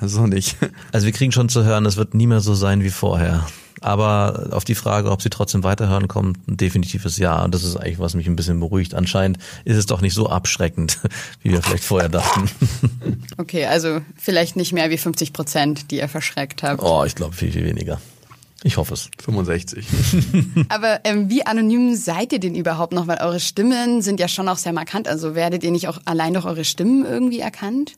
[0.00, 0.56] So nicht.
[0.92, 3.46] Also wir kriegen schon zu hören, es wird nie mehr so sein wie vorher.
[3.80, 7.44] Aber auf die Frage, ob sie trotzdem weiterhören, kommt ein definitives Ja.
[7.44, 8.94] Und das ist eigentlich, was mich ein bisschen beruhigt.
[8.94, 10.98] Anscheinend ist es doch nicht so abschreckend,
[11.42, 12.48] wie wir vielleicht vorher dachten.
[13.36, 16.82] Okay, also vielleicht nicht mehr wie 50 Prozent, die ihr verschreckt habt.
[16.82, 18.00] Oh, ich glaube viel, viel weniger.
[18.62, 19.10] Ich hoffe es.
[19.22, 19.86] 65.
[20.68, 23.06] Aber ähm, wie anonym seid ihr denn überhaupt noch?
[23.06, 25.08] Weil eure Stimmen sind ja schon auch sehr markant.
[25.08, 27.92] Also werdet ihr nicht auch allein durch eure Stimmen irgendwie erkannt?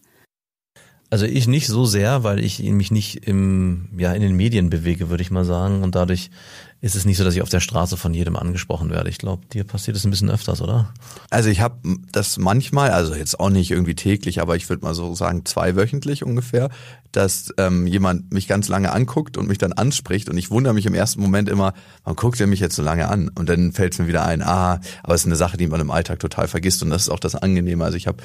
[1.10, 5.08] Also ich nicht so sehr, weil ich mich nicht im, ja, in den Medien bewege,
[5.08, 5.82] würde ich mal sagen.
[5.82, 6.30] Und dadurch
[6.80, 9.08] ist es nicht so, dass ich auf der Straße von jedem angesprochen werde.
[9.08, 10.92] Ich glaube, dir passiert es ein bisschen öfters, oder?
[11.30, 11.76] Also ich habe
[12.12, 16.24] das manchmal, also jetzt auch nicht irgendwie täglich, aber ich würde mal so sagen zweiwöchentlich
[16.24, 16.68] ungefähr,
[17.10, 20.86] dass ähm, jemand mich ganz lange anguckt und mich dann anspricht und ich wundere mich
[20.86, 21.72] im ersten Moment immer,
[22.04, 23.28] warum guckt er mich jetzt so lange an?
[23.34, 25.80] Und dann fällt es mir wieder ein, ah, aber es ist eine Sache, die man
[25.80, 27.84] im Alltag total vergisst und das ist auch das Angenehme.
[27.84, 28.22] Also ich habe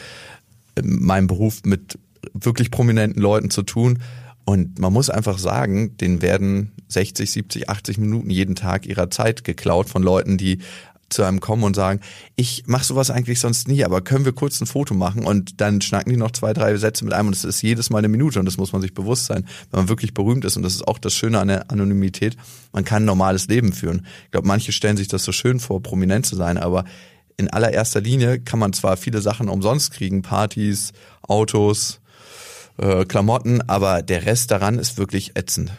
[0.76, 1.98] in meinem Beruf mit
[2.34, 4.00] wirklich prominenten Leuten zu tun.
[4.46, 9.44] Und man muss einfach sagen, denen werden 60, 70, 80 Minuten jeden Tag ihrer Zeit
[9.44, 10.60] geklaut von Leuten, die
[11.14, 12.02] zu einem kommen und sagen,
[12.36, 15.80] ich mache sowas eigentlich sonst nie, aber können wir kurz ein Foto machen und dann
[15.80, 18.40] schnacken die noch zwei, drei Sätze mit einem und es ist jedes Mal eine Minute
[18.40, 20.88] und das muss man sich bewusst sein, wenn man wirklich berühmt ist und das ist
[20.88, 22.36] auch das Schöne an der Anonymität,
[22.72, 24.06] man kann ein normales Leben führen.
[24.26, 26.84] Ich glaube, manche stellen sich das so schön vor, prominent zu sein, aber
[27.38, 32.00] in allererster Linie kann man zwar viele Sachen umsonst kriegen, Partys, Autos,
[32.78, 35.72] äh, Klamotten, aber der Rest daran ist wirklich ätzend.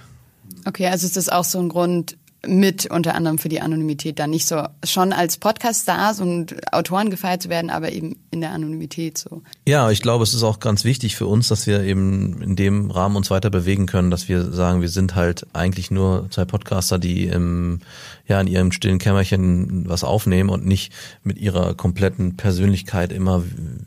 [0.66, 4.30] Okay, also ist das auch so ein Grund, mit unter anderem für die Anonymität dann
[4.30, 9.18] nicht so schon als Podcast-Stars und Autoren gefeiert zu werden, aber eben in der Anonymität
[9.18, 9.42] so.
[9.66, 12.90] Ja, ich glaube, es ist auch ganz wichtig für uns, dass wir eben in dem
[12.90, 16.98] Rahmen uns weiter bewegen können, dass wir sagen, wir sind halt eigentlich nur zwei Podcaster,
[16.98, 17.80] die im,
[18.26, 23.42] ja, in ihrem stillen Kämmerchen was aufnehmen und nicht mit ihrer kompletten Persönlichkeit immer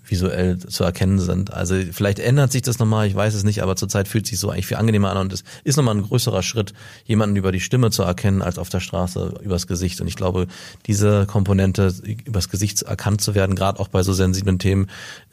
[0.05, 1.53] visuell zu erkennen sind.
[1.53, 4.49] Also vielleicht ändert sich das nochmal, ich weiß es nicht, aber zurzeit fühlt sich so
[4.49, 6.73] eigentlich viel angenehmer an und es ist nochmal ein größerer Schritt,
[7.05, 10.01] jemanden über die Stimme zu erkennen, als auf der Straße übers Gesicht.
[10.01, 10.47] Und ich glaube,
[10.85, 11.93] diese Komponente,
[12.25, 14.87] übers Gesicht erkannt zu werden, gerade auch bei so sensiblen Themen,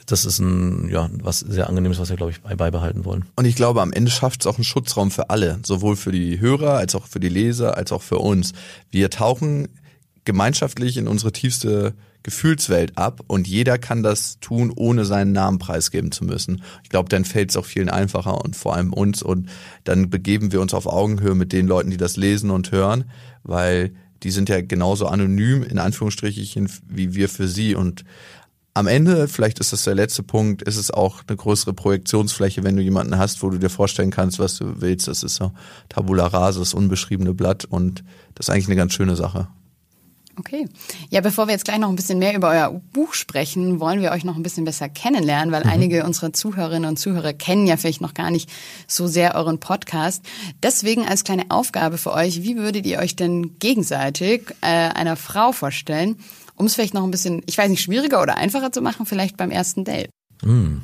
[0.06, 3.24] das ist ein, ja, was sehr angenehmes, was wir, glaube ich, beibehalten wollen.
[3.36, 6.40] Und ich glaube, am Ende schafft es auch einen Schutzraum für alle, sowohl für die
[6.40, 8.52] Hörer, als auch für die Leser, als auch für uns.
[8.90, 9.68] Wir tauchen
[10.24, 16.10] gemeinschaftlich in unsere tiefste Gefühlswelt ab und jeder kann das tun, ohne seinen Namen preisgeben
[16.10, 16.62] zu müssen.
[16.82, 19.50] Ich glaube, dann fällt es auch vielen einfacher und vor allem uns und
[19.84, 23.04] dann begeben wir uns auf Augenhöhe mit den Leuten, die das lesen und hören,
[23.42, 28.06] weil die sind ja genauso anonym in Anführungsstrichen wie wir für sie und
[28.74, 32.76] am Ende, vielleicht ist das der letzte Punkt, ist es auch eine größere Projektionsfläche, wenn
[32.76, 35.06] du jemanden hast, wo du dir vorstellen kannst, was du willst.
[35.06, 35.52] Das ist so
[35.88, 38.02] Tabula rasa, das unbeschriebene Blatt und
[38.34, 39.46] das ist eigentlich eine ganz schöne Sache.
[40.36, 40.66] Okay.
[41.10, 44.10] Ja, bevor wir jetzt gleich noch ein bisschen mehr über euer Buch sprechen, wollen wir
[44.10, 45.70] euch noch ein bisschen besser kennenlernen, weil mhm.
[45.70, 48.50] einige unserer Zuhörerinnen und Zuhörer kennen ja vielleicht noch gar nicht
[48.88, 50.24] so sehr euren Podcast.
[50.60, 55.52] Deswegen als kleine Aufgabe für euch, wie würdet ihr euch denn gegenseitig äh, einer Frau
[55.52, 56.16] vorstellen,
[56.56, 59.36] um es vielleicht noch ein bisschen, ich weiß nicht, schwieriger oder einfacher zu machen, vielleicht
[59.36, 60.10] beim ersten Date?
[60.42, 60.82] Mhm.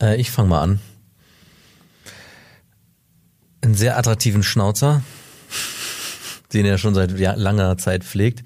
[0.00, 0.80] Äh, ich fange mal an.
[3.62, 5.02] Einen sehr attraktiven Schnauzer
[6.52, 8.44] den er schon seit langer Zeit pflegt.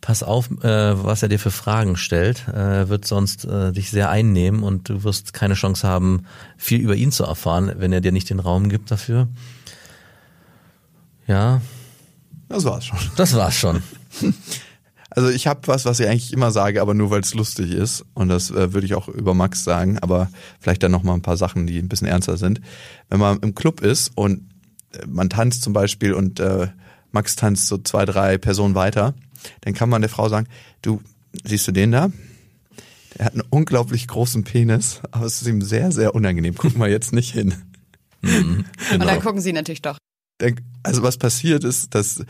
[0.00, 2.46] Pass auf, äh, was er dir für Fragen stellt.
[2.46, 6.94] Er wird sonst äh, dich sehr einnehmen und du wirst keine Chance haben, viel über
[6.94, 9.26] ihn zu erfahren, wenn er dir nicht den Raum gibt dafür.
[11.26, 11.60] Ja.
[12.48, 12.98] Das war's schon.
[13.16, 13.82] Das war's schon.
[15.16, 18.04] Also ich habe was, was ich eigentlich immer sage, aber nur weil es lustig ist.
[18.12, 20.28] Und das äh, würde ich auch über Max sagen, aber
[20.60, 22.60] vielleicht dann nochmal ein paar Sachen, die ein bisschen ernster sind.
[23.08, 24.42] Wenn man im Club ist und
[24.92, 26.68] äh, man tanzt zum Beispiel und äh,
[27.12, 29.14] Max tanzt so zwei, drei Personen weiter,
[29.62, 30.48] dann kann man der Frau sagen,
[30.82, 31.00] du,
[31.44, 32.12] siehst du den da?
[33.16, 36.54] Der hat einen unglaublich großen Penis, aber es ist ihm sehr, sehr unangenehm.
[36.56, 37.54] Guck mal jetzt nicht hin.
[38.20, 39.04] Mhm, genau.
[39.04, 39.96] Und dann gucken sie natürlich doch.
[40.82, 42.22] Also was passiert ist, dass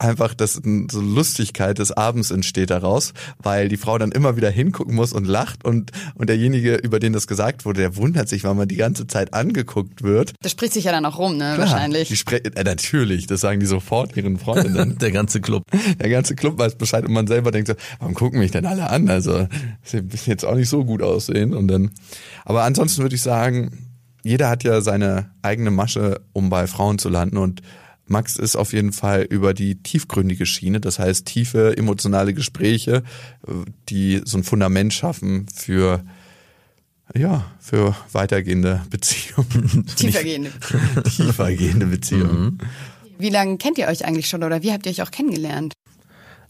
[0.00, 4.94] einfach das so Lustigkeit des Abends entsteht daraus, weil die Frau dann immer wieder hingucken
[4.94, 8.54] muss und lacht und und derjenige, über den das gesagt wurde, der wundert sich, weil
[8.54, 10.32] man die ganze Zeit angeguckt wird.
[10.42, 11.54] Das spricht sich ja dann auch rum, ne?
[11.54, 12.08] Klar, Wahrscheinlich.
[12.08, 14.98] Die spre äh, natürlich, das sagen die sofort ihren Freundinnen.
[15.00, 15.64] Der ganze Club.
[16.00, 18.90] Der ganze Club weiß Bescheid und man selber denkt so, warum gucken mich denn alle
[18.90, 19.08] an?
[19.08, 19.48] Also,
[19.82, 21.90] sie jetzt auch nicht so gut aussehen und dann.
[22.44, 23.90] Aber ansonsten würde ich sagen,
[24.22, 27.62] jeder hat ja seine eigene Masche, um bei Frauen zu landen und
[28.10, 33.04] Max ist auf jeden Fall über die tiefgründige Schiene, das heißt tiefe emotionale Gespräche,
[33.88, 36.02] die so ein Fundament schaffen für
[37.14, 39.84] ja, für weitergehende Beziehungen.
[39.96, 40.52] Tiefergehende.
[41.04, 42.44] Tiefergehende Beziehungen.
[42.44, 42.58] Mhm.
[43.18, 45.72] Wie lange kennt ihr euch eigentlich schon oder wie habt ihr euch auch kennengelernt?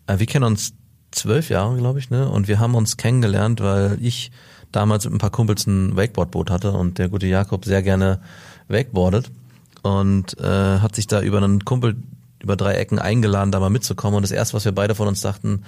[0.06, 0.74] Äh, wir kennen uns
[1.12, 2.28] zwölf Jahre, glaube ich, ne?
[2.28, 4.30] Und wir haben uns kennengelernt, weil ich
[4.70, 8.20] damals mit ein paar Kumpels ein Wakeboardboot hatte und der gute Jakob sehr gerne
[8.68, 9.30] wakeboardet
[9.82, 11.96] und äh, hat sich da über einen Kumpel
[12.42, 14.16] über drei Ecken eingeladen, da mal mitzukommen.
[14.16, 15.64] Und das erste, was wir beide von uns dachten,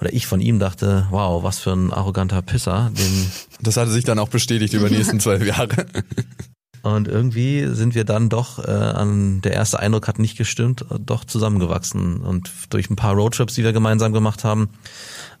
[0.00, 2.90] oder ich von ihm dachte, wow, was für ein arroganter Pisser.
[2.96, 5.86] Den das hatte sich dann auch bestätigt über die nächsten zwölf Jahre.
[6.82, 11.24] Und irgendwie sind wir dann doch, äh, an der erste Eindruck hat nicht gestimmt, doch
[11.24, 12.18] zusammengewachsen.
[12.18, 14.68] Und durch ein paar Roadtrips, die wir gemeinsam gemacht haben,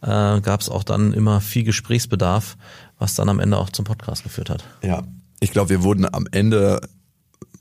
[0.00, 2.56] äh, gab es auch dann immer viel Gesprächsbedarf,
[2.98, 4.64] was dann am Ende auch zum Podcast geführt hat.
[4.82, 5.02] Ja.
[5.40, 6.80] Ich glaube, wir wurden am Ende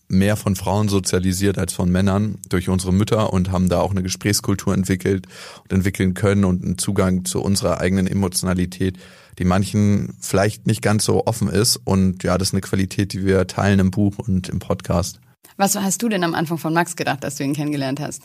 [0.07, 4.03] mehr von Frauen sozialisiert als von Männern durch unsere Mütter und haben da auch eine
[4.03, 5.27] Gesprächskultur entwickelt
[5.63, 8.97] und entwickeln können und einen Zugang zu unserer eigenen Emotionalität,
[9.39, 11.77] die manchen vielleicht nicht ganz so offen ist.
[11.77, 15.19] Und ja, das ist eine Qualität, die wir teilen im Buch und im Podcast.
[15.57, 18.23] Was hast du denn am Anfang von Max gedacht, als du ihn kennengelernt hast?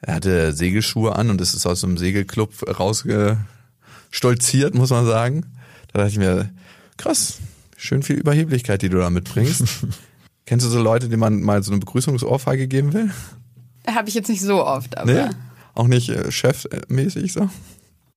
[0.00, 5.46] Er hatte Segelschuhe an und es ist aus einem Segelclub rausgestolziert, muss man sagen.
[5.92, 6.50] Da dachte ich mir,
[6.96, 7.38] krass,
[7.76, 9.64] schön viel Überheblichkeit, die du da mitbringst.
[10.46, 13.10] Kennst du so Leute, denen man mal so eine Begrüßungsohrfeige geben will?
[13.86, 15.12] Habe ich jetzt nicht so oft, aber.
[15.12, 15.30] Nee?
[15.74, 17.50] Auch nicht äh, chefmäßig so?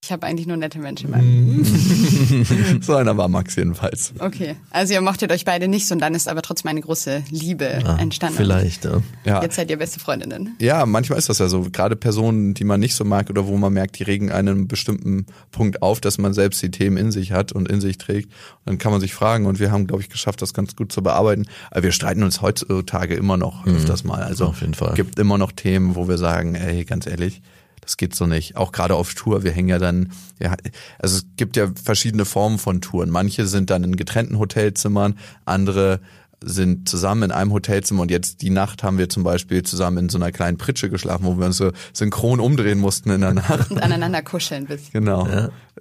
[0.02, 4.14] Ich habe eigentlich nur nette Menschen in meinem so einer war Max jedenfalls.
[4.18, 7.22] Okay, also ihr mochtet euch beide nicht so und dann ist aber trotzdem eine große
[7.28, 8.38] Liebe Ah, entstanden.
[8.38, 9.02] Vielleicht, ja.
[9.26, 9.42] Ja.
[9.42, 10.56] Jetzt seid ihr beste Freundinnen.
[10.58, 11.68] Ja, manchmal ist das ja so.
[11.70, 15.26] Gerade Personen, die man nicht so mag oder wo man merkt, die regen einen bestimmten
[15.52, 18.30] Punkt auf, dass man selbst die Themen in sich hat und in sich trägt.
[18.30, 20.92] Und dann kann man sich fragen und wir haben, glaube ich, geschafft, das ganz gut
[20.92, 21.44] zu bearbeiten.
[21.70, 24.22] Aber wir streiten uns heutzutage immer noch öfters mal.
[24.22, 24.94] Also auf jeden Fall.
[24.94, 27.42] gibt immer noch Themen, wo wir sagen, ey, ganz ehrlich,
[27.80, 28.56] das geht so nicht.
[28.56, 29.42] Auch gerade auf Tour.
[29.42, 30.54] Wir hängen ja dann, ja,
[30.98, 33.10] also es gibt ja verschiedene Formen von Touren.
[33.10, 36.00] Manche sind dann in getrennten Hotelzimmern, andere
[36.42, 40.08] sind zusammen in einem Hotelzimmer und jetzt die Nacht haben wir zum Beispiel zusammen in
[40.08, 43.70] so einer kleinen Pritsche geschlafen, wo wir uns so synchron umdrehen mussten in der Nacht.
[43.70, 44.90] Und aneinander kuscheln bis.
[44.90, 45.28] Genau.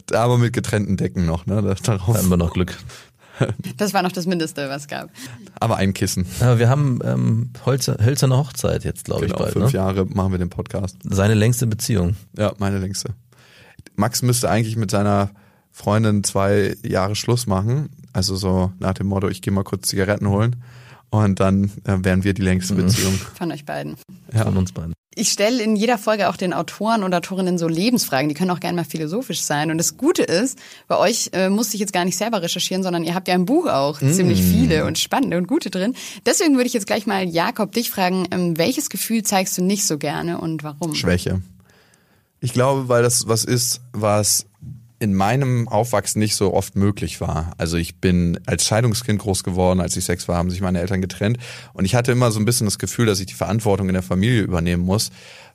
[0.05, 1.75] Da aber mit getrennten Decken noch, ne?
[1.83, 2.77] Da haben wir noch Glück.
[3.77, 5.09] Das war noch das Mindeste, was es gab.
[5.59, 6.25] Aber ein Kissen.
[6.39, 9.53] Aber wir haben ähm, Holzer, Hölzerne Hochzeit jetzt, glaube ich, Genau, bald.
[9.53, 9.77] fünf Ne?
[9.77, 10.97] Jahre machen wir den Podcast.
[11.03, 12.15] Seine längste Beziehung.
[12.37, 13.13] Ja, meine längste.
[13.95, 15.31] Max müsste eigentlich mit seiner
[15.71, 17.89] Freundin zwei Jahre Schluss machen.
[18.13, 20.55] Also so nach dem Motto, ich gehe mal kurz Zigaretten holen.
[21.11, 23.19] Und dann äh, wären wir die längste Beziehung.
[23.35, 23.95] Von euch beiden.
[24.33, 24.43] Ja.
[24.43, 24.93] Von uns beiden.
[25.15, 28.29] Ich stelle in jeder Folge auch den Autoren und Autorinnen so Lebensfragen.
[28.29, 29.71] Die können auch gerne mal philosophisch sein.
[29.71, 33.03] Und das Gute ist, bei euch äh, musste ich jetzt gar nicht selber recherchieren, sondern
[33.03, 35.95] ihr habt ja im Buch auch ziemlich viele und spannende und gute drin.
[36.25, 39.85] Deswegen würde ich jetzt gleich mal Jakob dich fragen, ähm, welches Gefühl zeigst du nicht
[39.85, 40.93] so gerne und warum?
[40.93, 41.41] Schwäche.
[42.39, 44.45] Ich glaube, weil das was ist, was
[44.99, 47.53] in meinem Aufwachsen nicht so oft möglich war.
[47.57, 51.01] Also ich bin als Scheidungskind groß geworden, als ich sechs war, haben sich meine Eltern
[51.01, 51.37] getrennt
[51.73, 54.03] und ich hatte immer so ein bisschen das Gefühl, dass ich die Verantwortung in der
[54.03, 55.09] Familie übernehmen muss.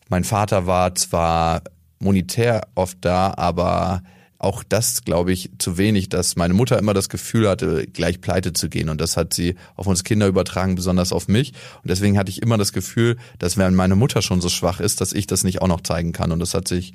[0.09, 1.63] Mein Vater war zwar
[1.99, 4.03] monetär oft da, aber
[4.39, 8.53] auch das, glaube ich, zu wenig, dass meine Mutter immer das Gefühl hatte, gleich pleite
[8.53, 8.91] zu gehen.
[8.91, 11.53] Und das hat sie auf uns Kinder übertragen, besonders auf mich.
[11.83, 15.01] Und deswegen hatte ich immer das Gefühl, dass wenn meine Mutter schon so schwach ist,
[15.01, 16.31] dass ich das nicht auch noch zeigen kann.
[16.31, 16.93] Und das hat sich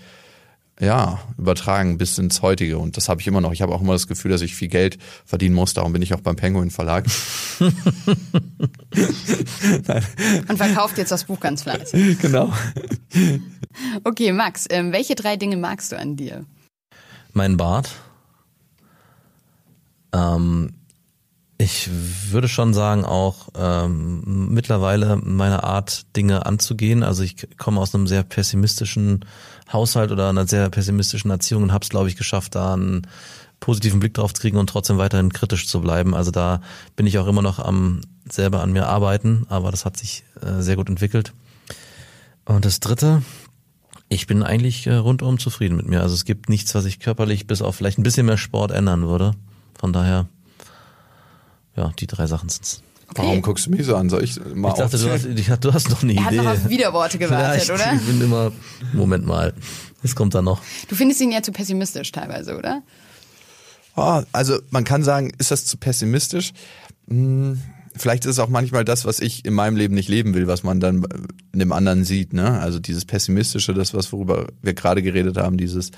[0.79, 2.77] ja, übertragen bis ins heutige.
[2.77, 3.51] Und das habe ich immer noch.
[3.51, 5.73] Ich habe auch immer das Gefühl, dass ich viel Geld verdienen muss.
[5.73, 7.05] Darum bin ich auch beim Penguin Verlag.
[7.59, 7.73] Und
[10.57, 12.19] verkauft jetzt das Buch ganz fleißig.
[12.19, 12.53] genau.
[14.05, 16.45] Okay, Max, ähm, welche drei Dinge magst du an dir?
[17.33, 17.91] Mein Bart.
[20.13, 20.79] Ähm,
[21.61, 21.89] ich
[22.31, 27.03] würde schon sagen auch ähm, mittlerweile meine Art, Dinge anzugehen.
[27.03, 29.25] Also ich komme aus einem sehr pessimistischen
[29.71, 33.07] Haushalt oder einer sehr pessimistischen Erziehung und habe es, glaube ich, geschafft, da einen
[33.59, 36.15] positiven Blick drauf zu kriegen und trotzdem weiterhin kritisch zu bleiben.
[36.15, 36.61] Also da
[36.95, 40.61] bin ich auch immer noch am selber an mir arbeiten, aber das hat sich äh,
[40.61, 41.33] sehr gut entwickelt.
[42.45, 43.21] Und das Dritte,
[44.07, 46.01] ich bin eigentlich äh, rundum zufrieden mit mir.
[46.01, 49.07] Also es gibt nichts, was ich körperlich bis auf vielleicht ein bisschen mehr Sport ändern
[49.07, 49.33] würde.
[49.77, 50.27] Von daher,
[51.75, 52.81] ja, die drei Sachen sind's.
[53.15, 54.09] Warum guckst du mich so an?
[54.09, 56.41] Soll ich mal Ich dachte, du hast, ich, du hast noch eine Er hat Idee.
[56.43, 57.93] noch auf Widerworte gewartet, ja, ich, oder?
[57.93, 58.51] ich bin immer,
[58.93, 59.53] Moment mal,
[60.03, 60.61] es kommt dann noch.
[60.87, 62.83] Du findest ihn ja zu pessimistisch teilweise, oder?
[63.95, 66.53] Oh, also man kann sagen, ist das zu pessimistisch?
[67.09, 67.59] Hm,
[67.95, 70.63] vielleicht ist es auch manchmal das, was ich in meinem Leben nicht leben will, was
[70.63, 71.05] man dann
[71.51, 72.33] in dem anderen sieht.
[72.33, 72.59] Ne?
[72.59, 75.91] Also dieses pessimistische, das was worüber wir gerade geredet haben, dieses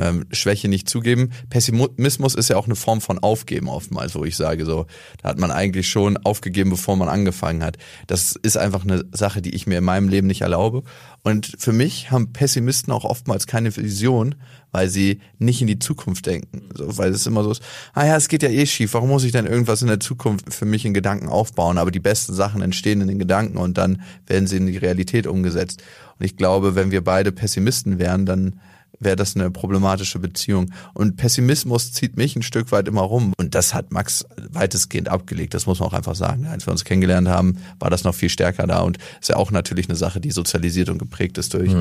[0.00, 1.30] ähm, Schwäche nicht zugeben.
[1.50, 4.86] Pessimismus ist ja auch eine Form von Aufgeben oftmals, wo ich sage so,
[5.22, 7.78] da hat man eigentlich schon aufgegeben, bevor man angefangen hat.
[8.06, 10.82] Das ist einfach eine Sache, die ich mir in meinem Leben nicht erlaube.
[11.22, 14.36] Und für mich haben Pessimisten auch oftmals keine Vision,
[14.70, 16.68] weil sie nicht in die Zukunft denken.
[16.74, 17.62] So, weil es immer so ist,
[17.94, 20.52] ah ja, es geht ja eh schief, warum muss ich denn irgendwas in der Zukunft
[20.52, 21.78] für mich in Gedanken aufbauen?
[21.78, 25.26] Aber die besten Sachen entstehen in den Gedanken und dann werden sie in die Realität
[25.26, 25.82] umgesetzt.
[26.18, 28.60] Und ich glaube, wenn wir beide Pessimisten wären, dann
[29.00, 30.72] wäre das eine problematische Beziehung.
[30.94, 33.32] Und Pessimismus zieht mich ein Stück weit immer rum.
[33.38, 35.54] Und das hat Max weitestgehend abgelegt.
[35.54, 36.46] Das muss man auch einfach sagen.
[36.46, 38.80] Als wir uns kennengelernt haben, war das noch viel stärker da.
[38.80, 41.72] Und ist ja auch natürlich eine Sache, die sozialisiert und geprägt ist durch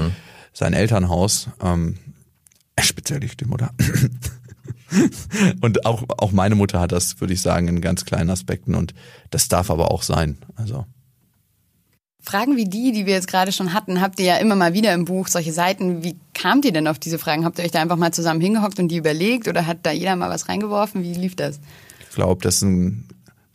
[0.53, 1.49] sein Elternhaus.
[1.61, 1.97] Ähm,
[2.79, 3.71] speziell die Stimmmutter.
[5.61, 8.93] und auch, auch meine Mutter hat das, würde ich sagen, in ganz kleinen Aspekten und
[9.29, 10.37] das darf aber auch sein.
[10.55, 10.85] Also.
[12.27, 14.93] Fragen wie die, die wir jetzt gerade schon hatten, habt ihr ja immer mal wieder
[14.93, 16.03] im Buch, solche Seiten.
[16.03, 17.45] Wie kamt ihr denn auf diese Fragen?
[17.45, 20.17] Habt ihr euch da einfach mal zusammen hingehockt und die überlegt oder hat da jeder
[20.17, 21.03] mal was reingeworfen?
[21.03, 21.61] Wie lief das?
[22.09, 23.03] Ich glaube, das ist eine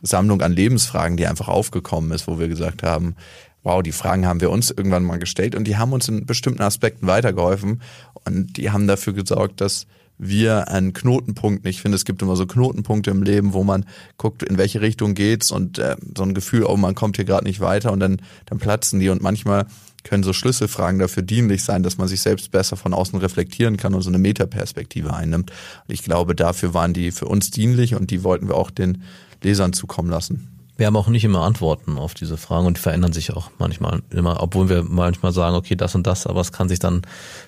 [0.01, 3.15] Sammlung an Lebensfragen, die einfach aufgekommen ist, wo wir gesagt haben,
[3.61, 6.63] wow, die Fragen haben wir uns irgendwann mal gestellt und die haben uns in bestimmten
[6.63, 7.79] Aspekten weitergeholfen
[8.25, 9.85] und die haben dafür gesorgt, dass
[10.17, 13.85] wir einen Knotenpunkt, ich finde, es gibt immer so Knotenpunkte im Leben, wo man
[14.17, 17.45] guckt, in welche Richtung geht's und äh, so ein Gefühl, oh, man kommt hier gerade
[17.45, 19.65] nicht weiter und dann, dann platzen die und manchmal
[20.03, 23.93] können so Schlüsselfragen dafür dienlich sein, dass man sich selbst besser von außen reflektieren kann
[23.93, 25.51] und so eine Metaperspektive einnimmt.
[25.87, 29.03] Und ich glaube, dafür waren die für uns dienlich und die wollten wir auch den
[29.41, 30.52] Lesern zukommen lassen.
[30.75, 34.01] Wir haben auch nicht immer Antworten auf diese Fragen und die verändern sich auch manchmal
[34.09, 37.03] immer, obwohl wir manchmal sagen, okay, das und das, aber es kann sich dann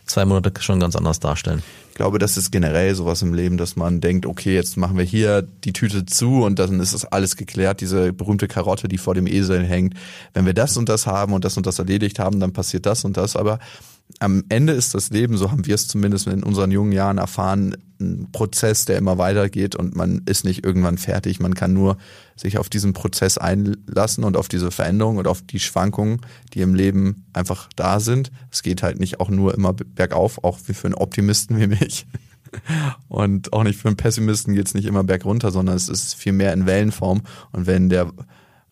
[0.05, 1.63] zwei Monate schon ganz anders darstellen.
[1.89, 5.05] Ich glaube, das ist generell sowas im Leben, dass man denkt, okay, jetzt machen wir
[5.05, 9.15] hier die Tüte zu und dann ist das alles geklärt, diese berühmte Karotte, die vor
[9.15, 9.95] dem Esel hängt.
[10.33, 13.05] Wenn wir das und das haben und das und das erledigt haben, dann passiert das
[13.05, 13.57] und das, aber
[14.19, 17.75] am Ende ist das Leben, so haben wir es zumindest in unseren jungen Jahren erfahren,
[17.99, 21.39] ein Prozess, der immer weitergeht und man ist nicht irgendwann fertig.
[21.39, 21.97] Man kann nur
[22.35, 26.21] sich auf diesen Prozess einlassen und auf diese Veränderung und auf die Schwankungen,
[26.53, 28.31] die im Leben einfach da sind.
[28.51, 32.05] Es geht halt nicht auch nur immer bergauf, auch wie für einen Optimisten wie mich.
[33.09, 36.31] Und auch nicht für einen Pessimisten geht es nicht immer bergunter, sondern es ist viel
[36.31, 37.21] mehr in Wellenform.
[37.51, 38.11] Und wenn der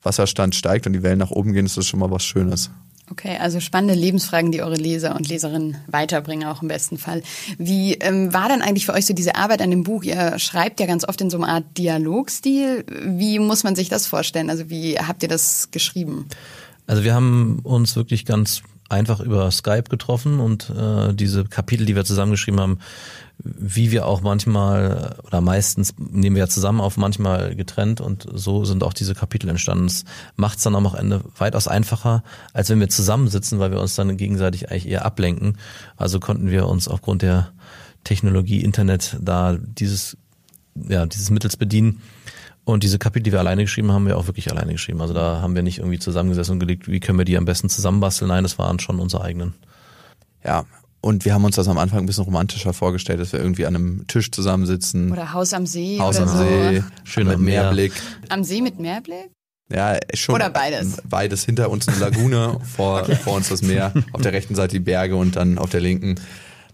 [0.02, 2.72] Wasserstand steigt und die Wellen nach oben gehen, ist das schon mal was Schönes.
[3.14, 7.22] Okay, also spannende Lebensfragen, die eure Leser und Leserinnen weiterbringen, auch im besten Fall.
[7.60, 10.04] Wie ähm, war denn eigentlich für euch so diese Arbeit an dem Buch?
[10.04, 12.84] Ihr schreibt ja ganz oft in so einer Art Dialogstil.
[13.06, 14.50] Wie muss man sich das vorstellen?
[14.50, 16.26] Also wie habt ihr das geschrieben?
[16.88, 21.96] Also wir haben uns wirklich ganz einfach über Skype getroffen und äh, diese Kapitel, die
[21.96, 22.80] wir zusammengeschrieben haben,
[23.40, 28.64] wie wir auch manchmal oder meistens nehmen wir ja zusammen auf, manchmal getrennt und so
[28.64, 29.88] sind auch diese Kapitel entstanden.
[29.88, 33.96] Das macht es dann am Ende weitaus einfacher, als wenn wir zusammensitzen, weil wir uns
[33.96, 35.58] dann gegenseitig eigentlich eher ablenken.
[35.98, 37.52] Also konnten wir uns aufgrund der
[38.04, 40.18] Technologie Internet da dieses
[40.76, 42.02] ja dieses Mittels bedienen.
[42.66, 45.02] Und diese Kapitel, die wir alleine geschrieben haben, haben wir auch wirklich alleine geschrieben.
[45.02, 47.68] Also da haben wir nicht irgendwie zusammengesessen und gelegt, wie können wir die am besten
[47.68, 48.30] zusammenbasteln.
[48.30, 49.54] Nein, das waren schon unsere eigenen.
[50.46, 50.66] Ja,
[51.04, 53.76] und wir haben uns das am Anfang ein bisschen romantischer vorgestellt, dass wir irgendwie an
[53.76, 55.12] einem Tisch zusammensitzen.
[55.12, 56.00] Oder Haus am See.
[56.00, 56.44] Haus oder am so.
[56.44, 57.92] See, schön mit Meerblick.
[58.30, 59.30] Am See mit Meerblick?
[59.70, 60.36] Ja, schon.
[60.36, 61.02] Oder beides?
[61.10, 61.44] Beides.
[61.44, 63.16] Hinter uns eine Lagune, vor, okay.
[63.16, 66.16] vor uns das Meer, auf der rechten Seite die Berge und dann auf der linken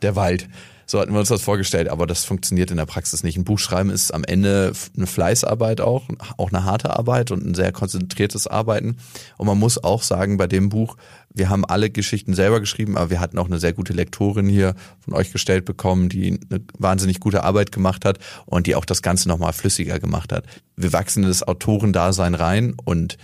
[0.04, 0.48] der Wald.
[0.90, 3.38] So hatten wir uns das vorgestellt, aber das funktioniert in der Praxis nicht.
[3.38, 7.54] Ein Buch schreiben ist am Ende eine Fleißarbeit auch, auch eine harte Arbeit und ein
[7.54, 8.98] sehr konzentriertes Arbeiten.
[9.38, 10.98] Und man muss auch sagen, bei dem Buch,
[11.32, 14.74] wir haben alle Geschichten selber geschrieben, aber wir hatten auch eine sehr gute Lektorin hier
[15.02, 19.04] von euch gestellt bekommen, die eine wahnsinnig gute Arbeit gemacht hat und die auch das
[19.04, 20.46] Ganze nochmal flüssiger gemacht hat.
[20.76, 23.20] Wir wachsen in das Autorendasein rein und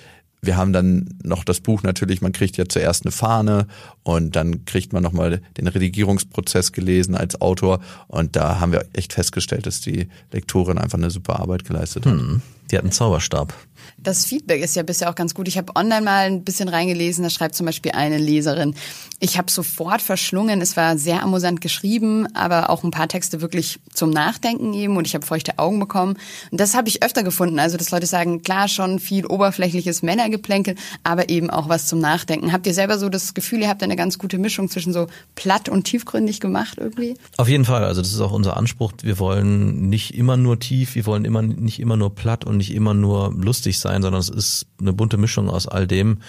[0.46, 3.66] wir haben dann noch das Buch natürlich, man kriegt ja zuerst eine Fahne
[4.06, 9.14] und dann kriegt man nochmal den Redigierungsprozess gelesen als Autor und da haben wir echt
[9.14, 12.14] festgestellt, dass die Lektorin einfach eine super Arbeit geleistet hat.
[12.14, 13.54] Hm, die hat einen Zauberstab.
[13.98, 15.48] Das Feedback ist ja bisher auch ganz gut.
[15.48, 18.76] Ich habe online mal ein bisschen reingelesen, da schreibt zum Beispiel eine Leserin,
[19.20, 23.80] ich habe sofort verschlungen, es war sehr amüsant geschrieben, aber auch ein paar Texte wirklich
[23.94, 26.18] zum Nachdenken eben und ich habe feuchte Augen bekommen.
[26.52, 30.76] Und das habe ich öfter gefunden, also dass Leute sagen, klar, schon viel oberflächliches Männergeplänkel,
[31.04, 32.52] aber eben auch was zum Nachdenken.
[32.52, 35.70] Habt ihr selber so das Gefühl, ihr habt eine ganz gute Mischung zwischen so platt
[35.70, 37.16] und tiefgründig gemacht irgendwie?
[37.38, 38.94] Auf jeden Fall, also das ist auch unser Anspruch.
[39.02, 42.74] Wir wollen nicht immer nur tief, wir wollen immer nicht immer nur platt und nicht
[42.74, 46.20] immer nur lustig sein, sondern es ist eine bunte Mischung aus all dem.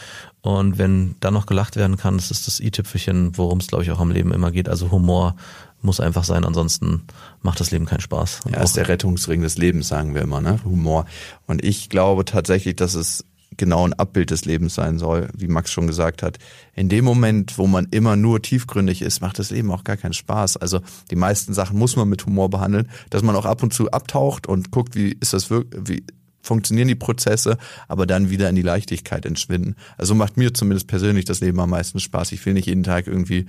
[0.43, 3.91] Und wenn da noch gelacht werden kann, das ist das i-Tüpfelchen, worum es, glaube ich,
[3.91, 4.69] auch am Leben immer geht.
[4.69, 5.35] Also Humor
[5.83, 7.03] muss einfach sein, ansonsten
[7.43, 8.41] macht das Leben keinen Spaß.
[8.53, 10.61] Ja, ist der Rettungsring des Lebens, sagen wir immer, ne?
[10.65, 11.07] Humor.
[11.47, 13.25] Und ich glaube tatsächlich, dass es
[13.57, 16.39] genau ein Abbild des Lebens sein soll, wie Max schon gesagt hat.
[16.75, 20.13] In dem Moment, wo man immer nur tiefgründig ist, macht das Leben auch gar keinen
[20.13, 20.57] Spaß.
[20.57, 20.81] Also
[21.11, 24.47] die meisten Sachen muss man mit Humor behandeln, dass man auch ab und zu abtaucht
[24.47, 26.05] und guckt, wie ist das wirklich, wie
[26.47, 29.75] funktionieren die Prozesse, aber dann wieder in die Leichtigkeit entschwinden.
[29.99, 32.33] Also macht mir zumindest persönlich das Leben am meisten Spaß.
[32.33, 33.47] Ich will nicht jeden Tag irgendwie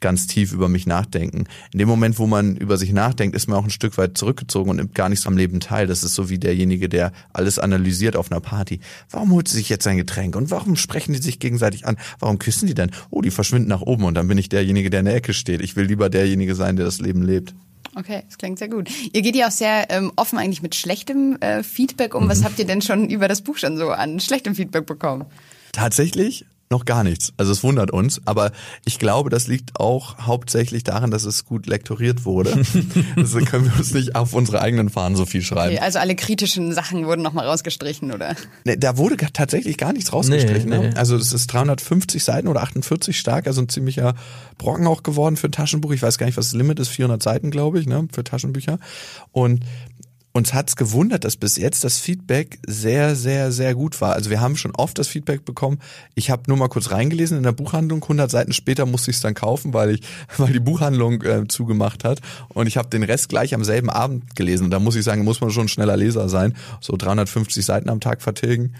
[0.00, 1.44] ganz tief über mich nachdenken.
[1.72, 4.70] In dem Moment, wo man über sich nachdenkt, ist man auch ein Stück weit zurückgezogen
[4.70, 5.86] und nimmt gar nichts am Leben teil.
[5.86, 8.80] Das ist so wie derjenige, der alles analysiert auf einer Party.
[9.10, 11.96] Warum holt sie sich jetzt ein Getränk und warum sprechen die sich gegenseitig an?
[12.18, 12.90] Warum küssen die denn?
[13.10, 15.60] Oh, die verschwinden nach oben und dann bin ich derjenige, der in der Ecke steht.
[15.60, 17.54] Ich will lieber derjenige sein, der das Leben lebt.
[17.94, 18.88] Okay, das klingt sehr gut.
[19.12, 22.28] Ihr geht ja auch sehr ähm, offen eigentlich mit schlechtem äh, Feedback um.
[22.28, 22.44] Was mhm.
[22.44, 25.24] habt ihr denn schon über das Buch schon so an schlechtem Feedback bekommen?
[25.72, 27.32] Tatsächlich noch gar nichts.
[27.36, 28.52] Also es wundert uns, aber
[28.84, 32.62] ich glaube, das liegt auch hauptsächlich daran, dass es gut lektoriert wurde.
[33.16, 35.74] also können wir uns nicht auf unsere eigenen Fahnen so viel schreiben.
[35.74, 38.36] Okay, also alle kritischen Sachen wurden nochmal rausgestrichen, oder?
[38.64, 40.68] Nee, da wurde tatsächlich gar nichts rausgestrichen.
[40.68, 40.94] Nee, nee.
[40.94, 44.14] Also es ist 350 Seiten oder 48 stark, also ein ziemlicher
[44.58, 45.92] Brocken auch geworden für ein Taschenbuch.
[45.92, 48.78] Ich weiß gar nicht, was das Limit ist, 400 Seiten, glaube ich, ne, für Taschenbücher.
[49.32, 49.64] Und
[50.38, 54.14] uns hat's gewundert, dass bis jetzt das Feedback sehr, sehr, sehr gut war.
[54.14, 55.80] Also wir haben schon oft das Feedback bekommen.
[56.14, 58.02] Ich habe nur mal kurz reingelesen in der Buchhandlung.
[58.02, 60.02] 100 Seiten später musste ich es dann kaufen, weil ich,
[60.38, 62.20] weil die Buchhandlung äh, zugemacht hat.
[62.48, 64.64] Und ich habe den Rest gleich am selben Abend gelesen.
[64.64, 66.54] Und da muss ich sagen, muss man schon schneller Leser sein.
[66.80, 68.74] So 350 Seiten am Tag vertilgen.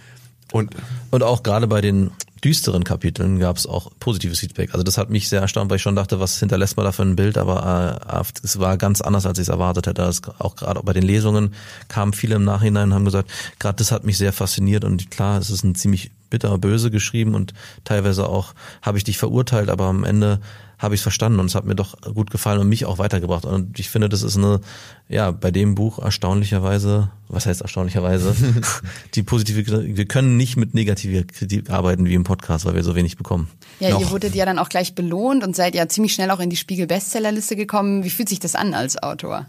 [0.53, 0.75] Und,
[1.11, 2.11] und auch gerade bei den
[2.45, 4.73] düsteren Kapiteln gab es auch positives Feedback.
[4.73, 7.03] Also das hat mich sehr erstaunt, weil ich schon dachte, was hinterlässt man da für
[7.03, 10.03] ein Bild, aber äh, es war ganz anders, als ich es erwartet hätte.
[10.03, 11.55] Das auch gerade bei den Lesungen
[11.89, 15.39] kamen viele im Nachhinein und haben gesagt, gerade das hat mich sehr fasziniert und klar,
[15.39, 19.85] es ist ein ziemlich bitter böse geschrieben und teilweise auch habe ich dich verurteilt, aber
[19.85, 20.41] am Ende
[20.79, 23.45] habe ich es verstanden und es hat mir doch gut gefallen und mich auch weitergebracht.
[23.45, 24.61] Und ich finde, das ist eine,
[25.09, 28.35] ja, bei dem Buch erstaunlicherweise, was heißt erstaunlicherweise,
[29.15, 32.95] die positive, wir können nicht mit negativer Kritik arbeiten wie im Podcast, weil wir so
[32.95, 33.49] wenig bekommen.
[33.81, 34.01] Ja, Noch.
[34.01, 36.57] ihr wurdet ja dann auch gleich belohnt und seid ja ziemlich schnell auch in die
[36.57, 38.05] Spiegel-Bestsellerliste gekommen.
[38.05, 39.47] Wie fühlt sich das an als Autor?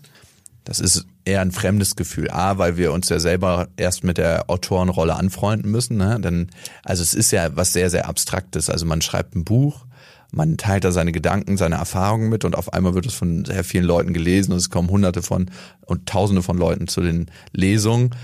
[0.63, 2.30] Das ist eher ein fremdes Gefühl.
[2.30, 5.97] A, weil wir uns ja selber erst mit der Autorenrolle anfreunden müssen.
[5.97, 6.19] Ne?
[6.19, 6.49] Denn,
[6.84, 8.69] also es ist ja was sehr, sehr Abstraktes.
[8.69, 9.86] Also man schreibt ein Buch,
[10.32, 13.63] man teilt da seine Gedanken, seine Erfahrungen mit und auf einmal wird es von sehr
[13.63, 15.49] vielen Leuten gelesen und es kommen hunderte von
[15.86, 18.15] und tausende von Leuten zu den Lesungen.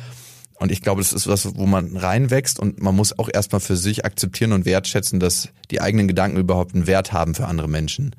[0.58, 3.76] Und ich glaube, das ist was, wo man reinwächst und man muss auch erstmal für
[3.76, 8.16] sich akzeptieren und wertschätzen, dass die eigenen Gedanken überhaupt einen Wert haben für andere Menschen.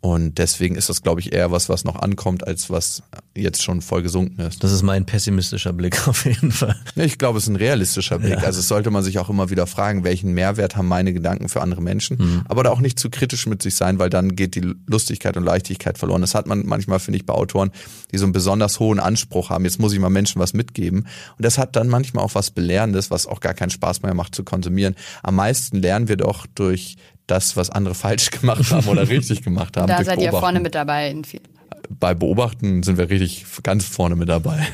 [0.00, 3.02] Und deswegen ist das, glaube ich, eher was, was noch ankommt, als was
[3.34, 4.62] jetzt schon voll gesunken ist.
[4.62, 6.76] Das ist mein pessimistischer Blick auf jeden Fall.
[6.94, 8.38] Ich glaube, es ist ein realistischer Blick.
[8.38, 8.44] Ja.
[8.44, 11.62] Also es sollte man sich auch immer wieder fragen, welchen Mehrwert haben meine Gedanken für
[11.62, 12.16] andere Menschen.
[12.18, 12.42] Mhm.
[12.48, 15.44] Aber da auch nicht zu kritisch mit sich sein, weil dann geht die Lustigkeit und
[15.44, 16.20] Leichtigkeit verloren.
[16.20, 17.72] Das hat man manchmal, finde ich, bei Autoren,
[18.12, 19.64] die so einen besonders hohen Anspruch haben.
[19.64, 21.00] Jetzt muss ich mal Menschen was mitgeben.
[21.36, 24.34] Und das hat dann manchmal auch was Belehrendes, was auch gar keinen Spaß mehr macht
[24.34, 24.94] zu konsumieren.
[25.22, 26.96] Am meisten lernen wir doch durch
[27.30, 29.86] das, was andere falsch gemacht haben oder richtig gemacht haben.
[29.86, 31.10] Da seid ihr vorne mit dabei.
[31.10, 31.40] In viel.
[31.88, 34.66] Bei Beobachten sind wir richtig ganz vorne mit dabei.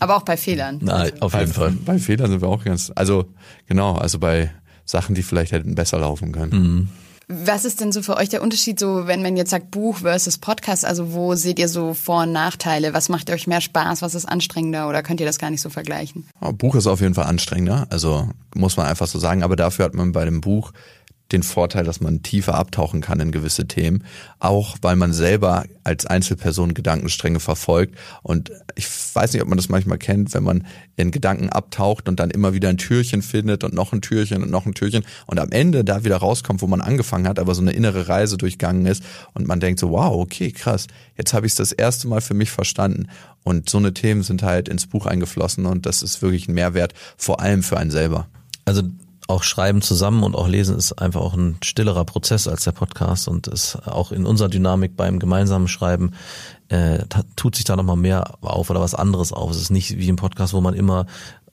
[0.00, 0.78] Aber auch bei Fehlern.
[0.82, 1.70] Nein, auf jeden bei, Fall.
[1.84, 3.26] Bei Fehlern sind wir auch ganz, also
[3.66, 4.50] genau, also bei
[4.84, 6.52] Sachen, die vielleicht hätten besser laufen können.
[6.52, 6.88] Mhm.
[7.28, 10.38] Was ist denn so für euch der Unterschied, so wenn man jetzt sagt Buch versus
[10.38, 10.84] Podcast?
[10.84, 12.92] Also wo seht ihr so Vor- und Nachteile?
[12.92, 14.02] Was macht euch mehr Spaß?
[14.02, 14.88] Was ist anstrengender?
[14.88, 16.26] Oder könnt ihr das gar nicht so vergleichen?
[16.58, 19.42] Buch ist auf jeden Fall anstrengender, also muss man einfach so sagen.
[19.42, 20.72] Aber dafür hat man bei dem Buch
[21.32, 24.04] den Vorteil, dass man tiefer abtauchen kann in gewisse Themen,
[24.38, 27.96] auch weil man selber als Einzelperson Gedankenstränge verfolgt.
[28.22, 30.66] Und ich weiß nicht, ob man das manchmal kennt, wenn man
[30.96, 34.50] in Gedanken abtaucht und dann immer wieder ein Türchen findet und noch ein Türchen und
[34.50, 37.62] noch ein Türchen und am Ende da wieder rauskommt, wo man angefangen hat, aber so
[37.62, 39.02] eine innere Reise durchgangen ist
[39.34, 42.34] und man denkt so, wow, okay, krass, jetzt habe ich es das erste Mal für
[42.34, 43.08] mich verstanden.
[43.44, 46.94] Und so eine Themen sind halt ins Buch eingeflossen und das ist wirklich ein Mehrwert,
[47.16, 48.28] vor allem für einen selber.
[48.64, 48.82] Also
[49.32, 53.28] auch Schreiben zusammen und auch Lesen ist einfach auch ein stillerer Prozess als der Podcast
[53.28, 56.12] und ist auch in unserer Dynamik beim gemeinsamen Schreiben
[56.68, 57.00] äh,
[57.36, 59.50] tut sich da nochmal mehr auf oder was anderes auf.
[59.50, 61.06] Es ist nicht wie im Podcast, wo man immer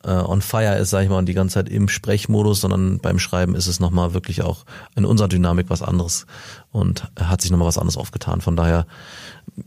[0.04, 3.20] äh, on fire ist, sag ich mal, und die ganze Zeit im Sprechmodus, sondern beim
[3.20, 4.66] Schreiben ist es nochmal wirklich auch
[4.96, 6.26] in unserer Dynamik was anderes
[6.72, 8.42] und hat sich nochmal was anderes aufgetan.
[8.42, 8.86] Von daher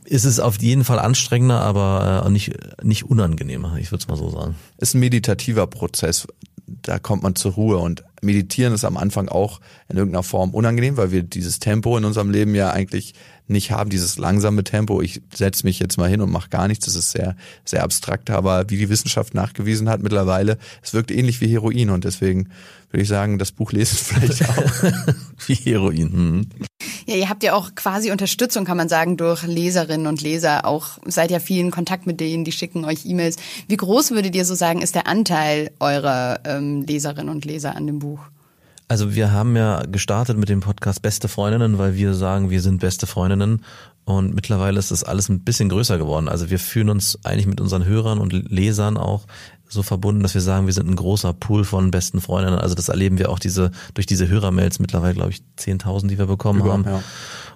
[0.05, 2.53] ist es auf jeden Fall anstrengender, aber äh, nicht,
[2.83, 4.55] nicht unangenehmer, ich würde es mal so sagen.
[4.79, 6.27] Ist ein meditativer Prozess
[6.83, 7.79] da kommt man zur Ruhe.
[7.79, 12.05] Und meditieren ist am Anfang auch in irgendeiner Form unangenehm, weil wir dieses Tempo in
[12.05, 13.15] unserem Leben ja eigentlich
[13.49, 15.03] nicht haben, dieses langsame Tempo.
[15.03, 16.87] Ich setze mich jetzt mal hin und mache gar nichts.
[16.87, 18.31] Das ist sehr, sehr abstrakt.
[18.31, 21.91] Aber wie die Wissenschaft nachgewiesen hat mittlerweile, es wirkt ähnlich wie Heroin.
[21.91, 22.49] Und deswegen
[22.91, 24.57] würde ich sagen, das Buch lesen vielleicht auch.
[25.47, 26.13] wie Heroin.
[26.13, 26.47] Hm.
[27.07, 30.65] Ja, ihr habt ja auch quasi Unterstützung, kann man sagen, durch Leserinnen und Leser.
[30.67, 33.37] Auch seid ja viel in Kontakt mit denen, die schicken euch E-Mails.
[33.67, 37.87] Wie groß würdet ihr so sagen, ist der Anteil eurer ähm, Leserinnen und Leser an
[37.87, 38.21] dem Buch?
[38.93, 42.83] Also wir haben ja gestartet mit dem Podcast Beste Freundinnen, weil wir sagen, wir sind
[42.83, 43.65] beste Freundinnen
[44.05, 46.29] und mittlerweile ist das alles ein bisschen größer geworden.
[46.29, 49.25] Also wir fühlen uns eigentlich mit unseren Hörern und Lesern auch
[49.67, 52.59] so verbunden, dass wir sagen, wir sind ein großer Pool von besten Freundinnen.
[52.59, 56.27] Also das erleben wir auch diese durch diese Hörermails mittlerweile, glaube ich, 10.000, die wir
[56.27, 56.85] bekommen Über, haben.
[56.85, 57.03] Ja.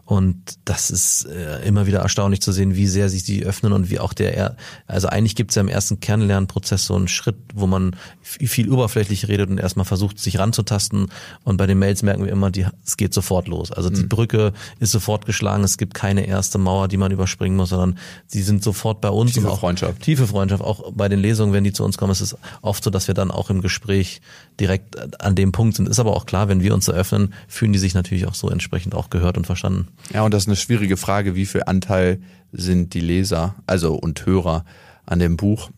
[0.07, 3.91] Und das ist äh, immer wieder erstaunlich zu sehen, wie sehr sich die öffnen und
[3.91, 7.67] wie auch der, also eigentlich gibt es ja im ersten Kernlernprozess so einen Schritt, wo
[7.67, 11.09] man viel oberflächlich redet und erstmal versucht, sich ranzutasten.
[11.43, 13.73] Und bei den Mails merken wir immer, die, es geht sofort los.
[13.73, 14.09] Also die mhm.
[14.09, 17.99] Brücke ist sofort geschlagen, es gibt keine erste Mauer, die man überspringen muss, sondern
[18.29, 19.33] sie sind sofort bei uns.
[19.33, 20.03] Tiefe Freundschaft.
[20.03, 20.63] Tiefe Freundschaft.
[20.63, 23.15] Auch bei den Lesungen, wenn die zu uns kommen, ist es oft so, dass wir
[23.15, 24.21] dann auch im Gespräch
[24.61, 25.89] direkt an dem Punkt sind.
[25.89, 28.95] Ist aber auch klar, wenn wir uns eröffnen, fühlen die sich natürlich auch so entsprechend
[28.95, 29.89] auch gehört und verstanden.
[30.13, 32.21] Ja, und das ist eine schwierige Frage, wie viel Anteil
[32.53, 34.65] sind die Leser, also und Hörer
[35.05, 35.71] an dem Buch.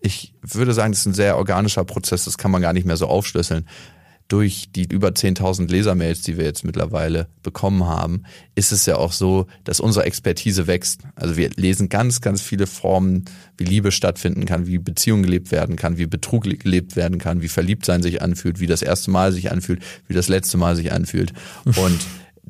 [0.00, 2.96] Ich würde sagen, das ist ein sehr organischer Prozess, das kann man gar nicht mehr
[2.96, 3.66] so aufschlüsseln
[4.28, 9.12] durch die über 10.000 Lesermails, die wir jetzt mittlerweile bekommen haben, ist es ja auch
[9.12, 11.02] so, dass unsere Expertise wächst.
[11.14, 13.26] Also wir lesen ganz, ganz viele Formen,
[13.58, 17.48] wie Liebe stattfinden kann, wie Beziehung gelebt werden kann, wie Betrug gelebt werden kann, wie
[17.48, 21.34] Verliebtsein sich anfühlt, wie das erste Mal sich anfühlt, wie das letzte Mal sich anfühlt.
[21.66, 22.00] Und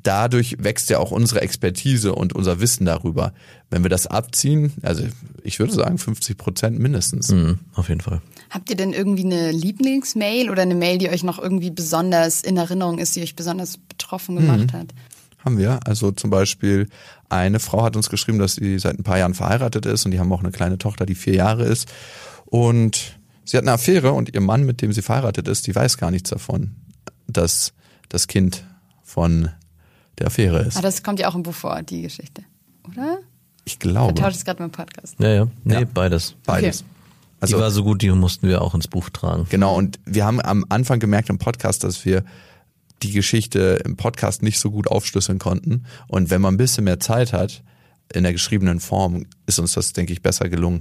[0.05, 3.33] dadurch wächst ja auch unsere Expertise und unser Wissen darüber.
[3.71, 5.03] Wenn wir das abziehen, also
[5.43, 7.31] ich würde sagen 50 Prozent mindestens.
[7.31, 8.23] Mhm, auf jeden Fall.
[8.51, 12.57] Habt ihr denn irgendwie eine Lieblingsmail oder eine Mail, die euch noch irgendwie besonders in
[12.57, 14.79] Erinnerung ist, die euch besonders betroffen gemacht mhm.
[14.79, 14.87] hat?
[15.45, 15.81] Haben wir.
[15.85, 16.89] Also zum Beispiel
[17.29, 20.21] eine Frau hat uns geschrieben, dass sie seit ein paar Jahren verheiratet ist und die
[20.21, 21.89] haben auch eine kleine Tochter, die vier Jahre ist.
[22.47, 25.99] Und sie hat eine Affäre und ihr Mann, mit dem sie verheiratet ist, die weiß
[25.99, 26.77] gar nichts davon,
[27.27, 27.73] dass
[28.09, 28.65] das Kind
[29.03, 29.51] von
[30.19, 30.77] der Affäre ist.
[30.77, 32.43] Ah, das kommt ja auch im Buch vor, die Geschichte,
[32.89, 33.19] oder?
[33.65, 34.15] Ich glaube.
[34.15, 35.17] Vertauscht es gerade mit dem Podcast.
[35.19, 35.49] Ja, ja.
[35.65, 35.85] Nee, ja.
[35.93, 36.35] beides.
[36.45, 36.81] Beides.
[36.81, 36.89] Okay.
[37.41, 39.47] Also, die war so gut, die mussten wir auch ins Buch tragen.
[39.51, 42.25] Genau, und wir haben am Anfang gemerkt im Podcast, dass wir
[43.03, 45.85] die Geschichte im Podcast nicht so gut aufschlüsseln konnten.
[46.09, 47.63] Und wenn man ein bisschen mehr Zeit hat,
[48.13, 50.81] in der geschriebenen Form, ist uns das, denke ich, besser gelungen.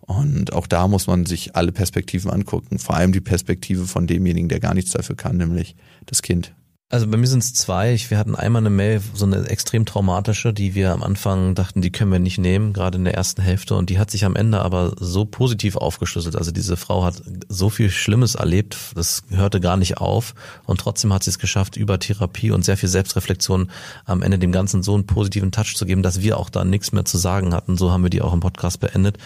[0.00, 4.48] Und auch da muss man sich alle Perspektiven angucken, vor allem die Perspektive von demjenigen,
[4.48, 5.74] der gar nichts dafür kann, nämlich
[6.06, 6.54] das Kind.
[6.88, 7.94] Also bei mir sind es zwei.
[7.94, 11.82] Ich, wir hatten einmal eine Mail, so eine extrem traumatische, die wir am Anfang dachten,
[11.82, 13.74] die können wir nicht nehmen, gerade in der ersten Hälfte.
[13.74, 16.36] Und die hat sich am Ende aber so positiv aufgeschlüsselt.
[16.36, 20.36] Also diese Frau hat so viel Schlimmes erlebt, das hörte gar nicht auf.
[20.64, 23.68] Und trotzdem hat sie es geschafft, über Therapie und sehr viel Selbstreflexion
[24.04, 26.92] am Ende dem Ganzen so einen positiven Touch zu geben, dass wir auch da nichts
[26.92, 27.76] mehr zu sagen hatten.
[27.76, 29.18] So haben wir die auch im Podcast beendet.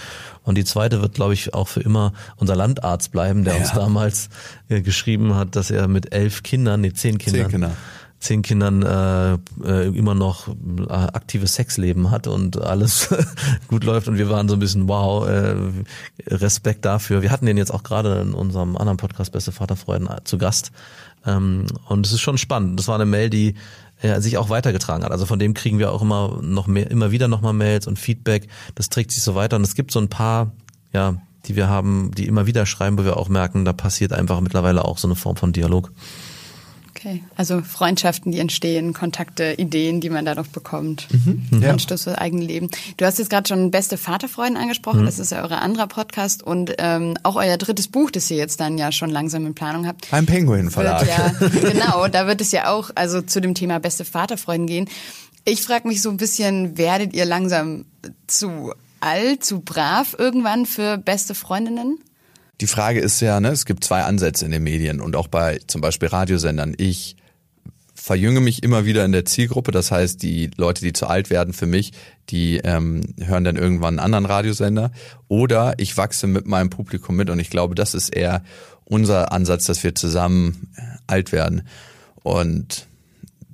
[0.44, 3.60] Und die zweite wird, glaube ich, auch für immer unser Landarzt bleiben, der ja.
[3.60, 4.30] uns damals
[4.70, 7.72] äh, geschrieben hat, dass er mit elf Kindern, nee, zehn Kindern, zehn, Kinder.
[8.20, 9.32] zehn Kindern äh,
[9.64, 13.08] äh, immer noch äh, aktives Sexleben hat und alles
[13.68, 14.08] gut läuft.
[14.08, 15.54] Und wir waren so ein bisschen, wow, äh,
[16.26, 17.22] Respekt dafür.
[17.22, 20.70] Wir hatten den jetzt auch gerade in unserem anderen Podcast Beste Vaterfreuden zu Gast.
[21.26, 22.78] Ähm, und es ist schon spannend.
[22.78, 23.54] Das war eine Mail, die
[24.02, 25.12] ja, sich auch weitergetragen hat.
[25.12, 28.48] Also von dem kriegen wir auch immer noch mehr, immer wieder nochmal Mails und Feedback.
[28.74, 29.56] Das trägt sich so weiter.
[29.56, 30.52] Und es gibt so ein paar,
[30.92, 34.40] ja, die wir haben, die immer wieder schreiben, wo wir auch merken, da passiert einfach
[34.40, 35.92] mittlerweile auch so eine Form von Dialog.
[37.00, 41.08] Okay, also Freundschaften, die entstehen, Kontakte, Ideen, die man dadurch bekommt.
[41.10, 41.62] Mhm.
[41.62, 41.70] Ja.
[41.70, 42.68] Anstoß fürs eigene Leben.
[42.98, 45.00] Du hast jetzt gerade schon beste Vaterfreunde angesprochen.
[45.00, 45.06] Mhm.
[45.06, 48.60] Das ist ja euer anderer Podcast und ähm, auch euer drittes Buch, das ihr jetzt
[48.60, 50.12] dann ja schon langsam in Planung habt.
[50.12, 51.08] Ein Penguin Verlag.
[51.08, 54.88] Ja, genau, da wird es ja auch also zu dem Thema beste Vaterfreunde gehen.
[55.46, 57.86] Ich frage mich so ein bisschen, werdet ihr langsam
[58.26, 61.98] zu alt, zu brav irgendwann für beste Freundinnen?
[62.60, 65.60] Die Frage ist ja, ne, es gibt zwei Ansätze in den Medien und auch bei
[65.66, 66.74] zum Beispiel Radiosendern.
[66.76, 67.16] Ich
[67.94, 69.72] verjünge mich immer wieder in der Zielgruppe.
[69.72, 71.92] Das heißt, die Leute, die zu alt werden für mich,
[72.28, 74.90] die ähm, hören dann irgendwann einen anderen Radiosender.
[75.28, 78.42] Oder ich wachse mit meinem Publikum mit und ich glaube, das ist eher
[78.84, 80.72] unser Ansatz, dass wir zusammen
[81.06, 81.62] alt werden.
[82.22, 82.86] Und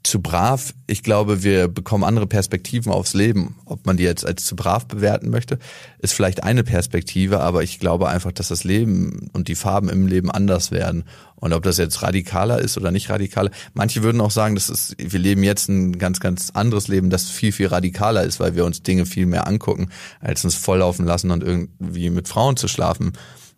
[0.07, 0.73] zu brav.
[0.87, 3.57] Ich glaube, wir bekommen andere Perspektiven aufs Leben.
[3.65, 5.59] Ob man die jetzt als zu brav bewerten möchte,
[5.99, 10.07] ist vielleicht eine Perspektive, aber ich glaube einfach, dass das Leben und die Farben im
[10.07, 11.05] Leben anders werden.
[11.37, 13.51] Und ob das jetzt radikaler ist oder nicht radikaler.
[13.75, 17.29] Manche würden auch sagen, das ist, wir leben jetzt ein ganz, ganz anderes Leben, das
[17.29, 19.91] viel, viel radikaler ist, weil wir uns Dinge viel mehr angucken,
[20.21, 23.13] als uns volllaufen lassen und irgendwie mit Frauen zu schlafen.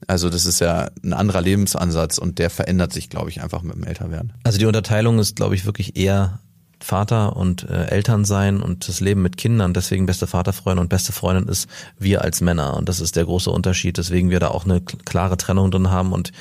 [0.08, 3.76] Also das ist ja ein anderer Lebensansatz und der verändert sich, glaube ich, einfach mit
[3.76, 4.32] dem Älterwerden.
[4.42, 6.40] Also die Unterteilung ist, glaube ich, wirklich eher
[6.80, 9.74] Vater und äh, Eltern sein und das Leben mit Kindern.
[9.74, 11.68] Deswegen beste Vaterfreundin und beste Freundin ist
[11.98, 12.76] wir als Männer.
[12.76, 13.98] Und das ist der große Unterschied.
[13.98, 16.12] Deswegen wir da auch eine klare Trennung drin haben.
[16.12, 16.32] Und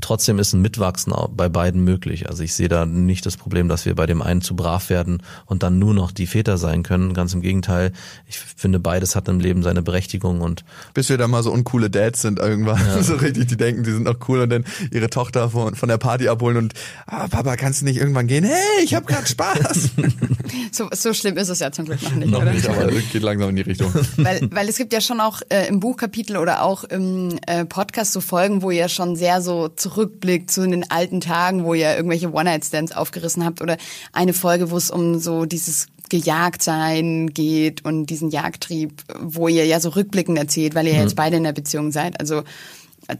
[0.00, 2.28] trotzdem ist ein Mitwachsen bei beiden möglich.
[2.28, 5.22] Also ich sehe da nicht das Problem, dass wir bei dem einen zu brav werden
[5.44, 7.12] und dann nur noch die Väter sein können.
[7.12, 7.92] Ganz im Gegenteil.
[8.26, 10.64] Ich finde, beides hat im Leben seine Berechtigung und
[10.94, 12.78] bis wir da mal so uncoole Dads sind irgendwann.
[12.78, 13.02] Ja.
[13.08, 15.96] So richtig, die denken, die sind noch cool und dann ihre Tochter von, von der
[15.96, 16.74] Party abholen und
[17.06, 18.44] ah, Papa, kannst du nicht irgendwann gehen?
[18.44, 19.90] Hey, ich habe gerade Spaß was?
[20.72, 22.52] so, so schlimm ist es ja zum Glück noch nicht, noch oder?
[22.52, 23.92] Nicht, aber es geht langsam in die Richtung.
[24.16, 28.12] Weil, weil es gibt ja schon auch äh, im Buchkapitel oder auch im äh, Podcast
[28.12, 32.32] so Folgen, wo ihr schon sehr so zurückblickt zu den alten Tagen, wo ihr irgendwelche
[32.32, 33.76] One-Night-Stands aufgerissen habt oder
[34.12, 39.66] eine Folge, wo es um so dieses gejagt sein geht und diesen Jagdtrieb, wo ihr
[39.66, 41.00] ja so rückblickend erzählt, weil ihr mhm.
[41.00, 42.18] jetzt beide in der Beziehung seid.
[42.20, 42.44] Also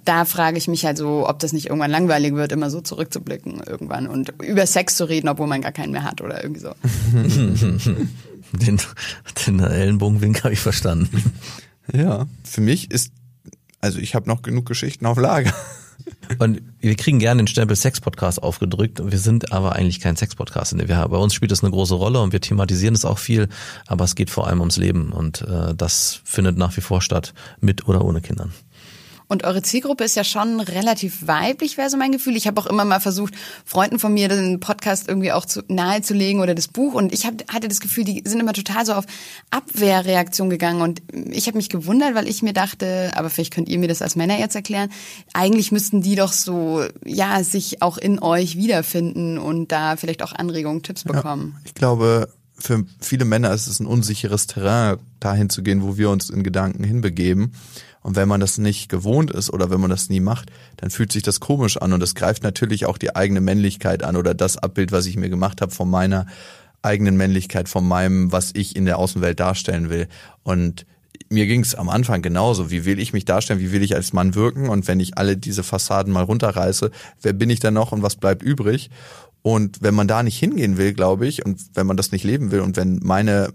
[0.05, 3.63] da frage ich mich halt so, ob das nicht irgendwann langweilig wird, immer so zurückzublicken
[3.67, 6.73] irgendwann und über Sex zu reden, obwohl man gar keinen mehr hat oder irgendwie so.
[8.53, 8.81] den,
[9.47, 11.33] den Ellenbogenwink habe ich verstanden.
[11.93, 13.13] Ja, für mich ist,
[13.81, 15.55] also ich habe noch genug Geschichten auf Lager.
[16.39, 19.01] Und wir kriegen gerne den Stempel Sex-Podcast aufgedrückt.
[19.03, 20.77] Wir sind aber eigentlich kein Sex-Podcast.
[20.87, 23.49] Bei uns spielt das eine große Rolle und wir thematisieren es auch viel,
[23.87, 27.35] aber es geht vor allem ums Leben und äh, das findet nach wie vor statt,
[27.61, 28.53] mit oder ohne Kindern.
[29.29, 32.35] Und eure Zielgruppe ist ja schon relativ weiblich, wäre so mein Gefühl.
[32.35, 36.41] Ich habe auch immer mal versucht, Freunden von mir den Podcast irgendwie auch zu, nahezulegen
[36.41, 36.95] oder das Buch.
[36.95, 39.05] Und ich hab, hatte das Gefühl, die sind immer total so auf
[39.51, 40.81] Abwehrreaktion gegangen.
[40.81, 44.01] Und ich habe mich gewundert, weil ich mir dachte, aber vielleicht könnt ihr mir das
[44.01, 44.91] als Männer jetzt erklären,
[45.35, 50.33] eigentlich müssten die doch so, ja, sich auch in euch wiederfinden und da vielleicht auch
[50.33, 51.53] Anregungen, Tipps bekommen.
[51.57, 55.97] Ja, ich glaube, für viele Männer ist es ein unsicheres Terrain, dahin zu gehen, wo
[55.97, 57.53] wir uns in Gedanken hinbegeben.
[58.03, 61.13] Und wenn man das nicht gewohnt ist oder wenn man das nie macht, dann fühlt
[61.13, 64.57] sich das komisch an und es greift natürlich auch die eigene Männlichkeit an oder das
[64.57, 66.27] Abbild, was ich mir gemacht habe von meiner
[66.83, 70.09] eigenen Männlichkeit, von meinem, was ich in der Außenwelt darstellen will.
[70.43, 70.87] Und
[71.29, 72.71] mir ging es am Anfang genauso.
[72.71, 73.61] Wie will ich mich darstellen?
[73.61, 74.69] Wie will ich als Mann wirken?
[74.69, 76.91] Und wenn ich alle diese Fassaden mal runterreiße,
[77.23, 78.91] wer bin ich dann noch und was bleibt übrig?
[79.43, 82.51] Und wenn man da nicht hingehen will, glaube ich, und wenn man das nicht leben
[82.51, 83.53] will und wenn meine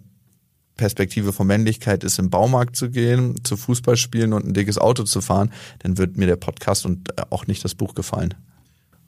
[0.78, 5.04] Perspektive von Männlichkeit ist, im Baumarkt zu gehen, zu Fußball spielen und ein dickes Auto
[5.04, 8.34] zu fahren, dann wird mir der Podcast und äh, auch nicht das Buch gefallen.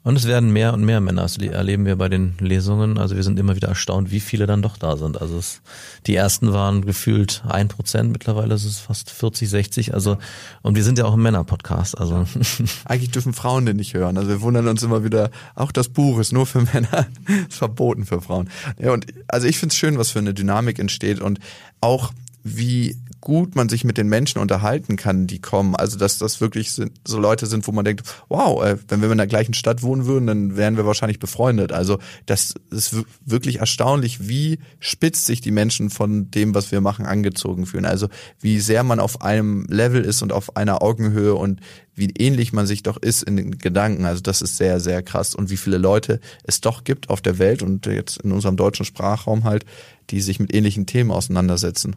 [0.06, 2.96] Und es werden mehr und mehr Männer, das erleben wir bei den Lesungen.
[2.96, 5.20] Also wir sind immer wieder erstaunt, wie viele dann doch da sind.
[5.20, 5.62] Also es,
[6.06, 9.94] die ersten waren gefühlt ein Prozent, mittlerweile ist es fast 40, 60.
[9.94, 10.16] Also
[10.62, 11.98] und wir sind ja auch ein Männer-Podcast.
[11.98, 12.24] Also
[12.84, 14.16] eigentlich dürfen Frauen den nicht hören.
[14.16, 15.32] Also wir wundern uns immer wieder.
[15.56, 17.08] Auch das Buch ist nur für Männer,
[17.48, 18.48] ist verboten für Frauen.
[18.78, 21.40] Ja und also ich finde es schön, was für eine Dynamik entsteht und
[21.80, 22.12] auch
[22.44, 22.96] wie
[23.26, 25.74] gut man sich mit den Menschen unterhalten kann, die kommen.
[25.74, 29.18] Also dass das wirklich so Leute sind, wo man denkt, wow, äh, wenn wir in
[29.18, 31.72] der gleichen Stadt wohnen würden, dann wären wir wahrscheinlich befreundet.
[31.72, 37.04] Also das ist wirklich erstaunlich, wie spitz sich die Menschen von dem, was wir machen,
[37.04, 37.84] angezogen fühlen.
[37.84, 38.06] Also
[38.38, 41.58] wie sehr man auf einem Level ist und auf einer Augenhöhe und
[41.96, 44.04] wie ähnlich man sich doch ist in den Gedanken.
[44.04, 45.34] Also das ist sehr, sehr krass.
[45.34, 48.86] Und wie viele Leute es doch gibt auf der Welt und jetzt in unserem deutschen
[48.86, 49.64] Sprachraum halt,
[50.10, 51.96] die sich mit ähnlichen Themen auseinandersetzen.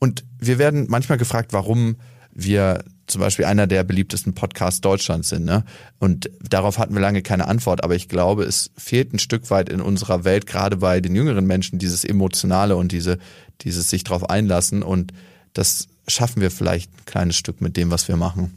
[0.00, 1.96] Und wir werden manchmal gefragt, warum
[2.32, 5.44] wir zum Beispiel einer der beliebtesten Podcasts Deutschlands sind.
[5.44, 5.64] Ne?
[5.98, 7.84] Und darauf hatten wir lange keine Antwort.
[7.84, 11.46] Aber ich glaube, es fehlt ein Stück weit in unserer Welt, gerade bei den jüngeren
[11.46, 13.18] Menschen, dieses Emotionale und diese,
[13.62, 14.82] dieses sich darauf einlassen.
[14.82, 15.12] Und
[15.52, 18.54] das schaffen wir vielleicht ein kleines Stück mit dem, was wir machen.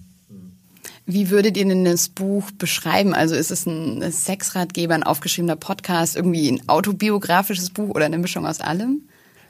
[1.06, 3.14] Wie würdet ihr denn das Buch beschreiben?
[3.14, 8.46] Also ist es ein Sexratgeber, ein aufgeschriebener Podcast, irgendwie ein autobiografisches Buch oder eine Mischung
[8.46, 9.02] aus allem?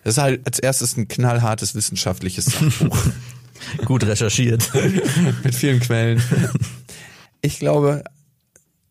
[0.04, 2.98] Das ist halt als erstes ein knallhartes wissenschaftliches Sachbuch.
[3.86, 4.72] Gut recherchiert.
[5.44, 6.22] Mit vielen Quellen.
[7.42, 8.04] Ich glaube,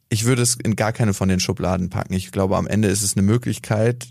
[0.09, 2.15] ich würde es in gar keine von den Schubladen packen.
[2.15, 4.09] Ich glaube, am Ende ist es eine Möglichkeit,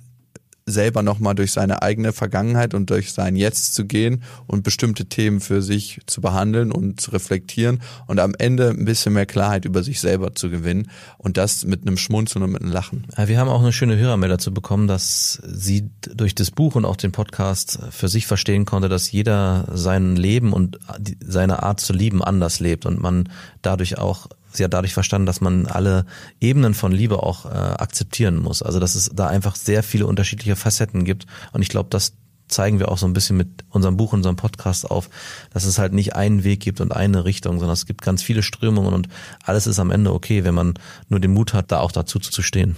[0.72, 5.40] selber nochmal durch seine eigene Vergangenheit und durch sein Jetzt zu gehen und bestimmte Themen
[5.40, 9.84] für sich zu behandeln und zu reflektieren und am Ende ein bisschen mehr Klarheit über
[9.84, 13.06] sich selber zu gewinnen und das mit einem Schmunzeln und mit einem Lachen.
[13.18, 16.96] Wir haben auch eine schöne Hörermail dazu bekommen, dass sie durch das Buch und auch
[16.96, 20.80] den Podcast für sich verstehen konnte, dass jeder sein Leben und
[21.20, 23.30] seine Art zu lieben anders lebt und man
[23.62, 26.06] dadurch auch sie hat dadurch verstanden, dass man alle
[26.40, 28.62] Ebenen von Liebe auch äh, akzeptieren muss.
[28.62, 31.26] Also dass es da einfach sehr viele unterschiedliche Facetten gibt.
[31.54, 32.14] Und ich glaube, das
[32.52, 35.10] zeigen wir auch so ein bisschen mit unserem Buch, unserem Podcast auf,
[35.54, 38.44] dass es halt nicht einen Weg gibt und eine Richtung, sondern es gibt ganz viele
[38.44, 39.08] Strömungen und
[39.44, 40.74] alles ist am Ende okay, wenn man
[41.10, 42.76] nur den Mut hat, da auch dazu zu stehen.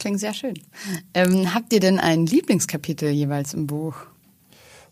[0.00, 0.54] Klingt sehr schön.
[1.14, 3.94] Ähm, habt ihr denn ein Lieblingskapitel jeweils im Buch?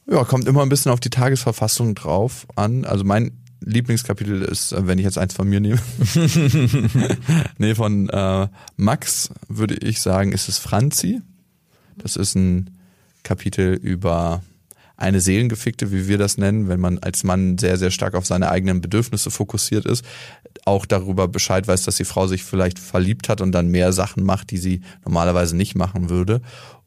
[0.08, 2.84] Ja, kommt immer ein bisschen auf die Tagesverfassung drauf an.
[2.84, 5.80] Also mein Lieblingskapitel ist, äh, wenn ich jetzt eins von mir nehme.
[7.58, 11.20] nee, von äh, Max würde ich sagen, ist es Franzi.
[11.96, 12.70] Das ist ein
[13.22, 14.42] Kapitel über
[14.96, 18.50] eine Seelengefickte, wie wir das nennen, wenn man als Mann sehr, sehr stark auf seine
[18.50, 20.04] eigenen Bedürfnisse fokussiert ist,
[20.66, 24.24] auch darüber Bescheid weiß, dass die Frau sich vielleicht verliebt hat und dann mehr Sachen
[24.24, 26.42] macht, die sie normalerweise nicht machen würde.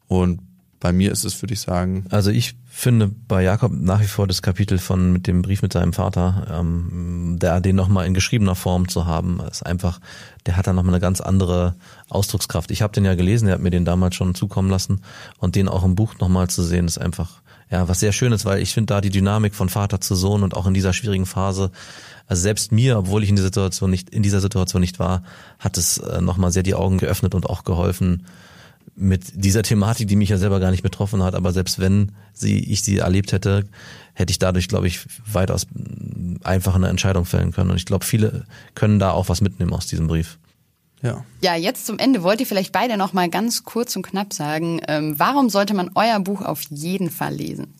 [0.06, 0.40] Und
[0.84, 2.04] bei mir ist es, würde ich sagen.
[2.10, 5.72] Also ich finde bei Jakob nach wie vor das Kapitel von mit dem Brief mit
[5.72, 9.98] seinem Vater, ähm, der den nochmal in geschriebener Form zu haben, ist einfach,
[10.44, 11.76] der hat da nochmal eine ganz andere
[12.10, 12.70] Ausdruckskraft.
[12.70, 15.00] Ich habe den ja gelesen, er hat mir den damals schon zukommen lassen
[15.38, 18.60] und den auch im Buch nochmal zu sehen, ist einfach ja was sehr Schönes, weil
[18.60, 21.70] ich finde da die Dynamik von Vater zu Sohn und auch in dieser schwierigen Phase
[22.26, 25.22] also selbst mir, obwohl ich in dieser Situation nicht in dieser Situation nicht war,
[25.58, 28.26] hat es äh, nochmal sehr die Augen geöffnet und auch geholfen,
[28.96, 32.58] mit dieser Thematik, die mich ja selber gar nicht betroffen hat, aber selbst wenn sie,
[32.58, 33.64] ich sie erlebt hätte,
[34.14, 35.66] hätte ich dadurch, glaube ich, weitaus
[36.44, 37.70] einfach eine Entscheidung fällen können.
[37.70, 40.38] Und ich glaube, viele können da auch was mitnehmen aus diesem Brief.
[41.02, 41.24] Ja.
[41.42, 44.80] Ja, jetzt zum Ende wollt ihr vielleicht beide noch mal ganz kurz und knapp sagen,
[44.88, 47.74] ähm, warum sollte man euer Buch auf jeden Fall lesen?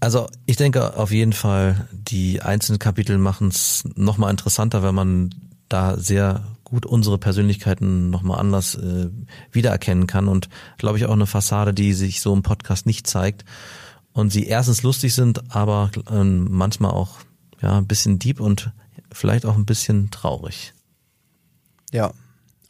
[0.00, 5.34] Also ich denke auf jeden Fall, die einzelnen Kapitel machen es nochmal interessanter, wenn man
[5.72, 9.10] da sehr gut unsere Persönlichkeiten nochmal anders äh,
[9.50, 10.48] wiedererkennen kann und
[10.78, 13.44] glaube ich auch eine Fassade, die sich so im Podcast nicht zeigt
[14.12, 17.18] und sie erstens lustig sind, aber äh, manchmal auch
[17.60, 18.72] ja ein bisschen deep und
[19.12, 20.72] vielleicht auch ein bisschen traurig.
[21.92, 22.12] Ja,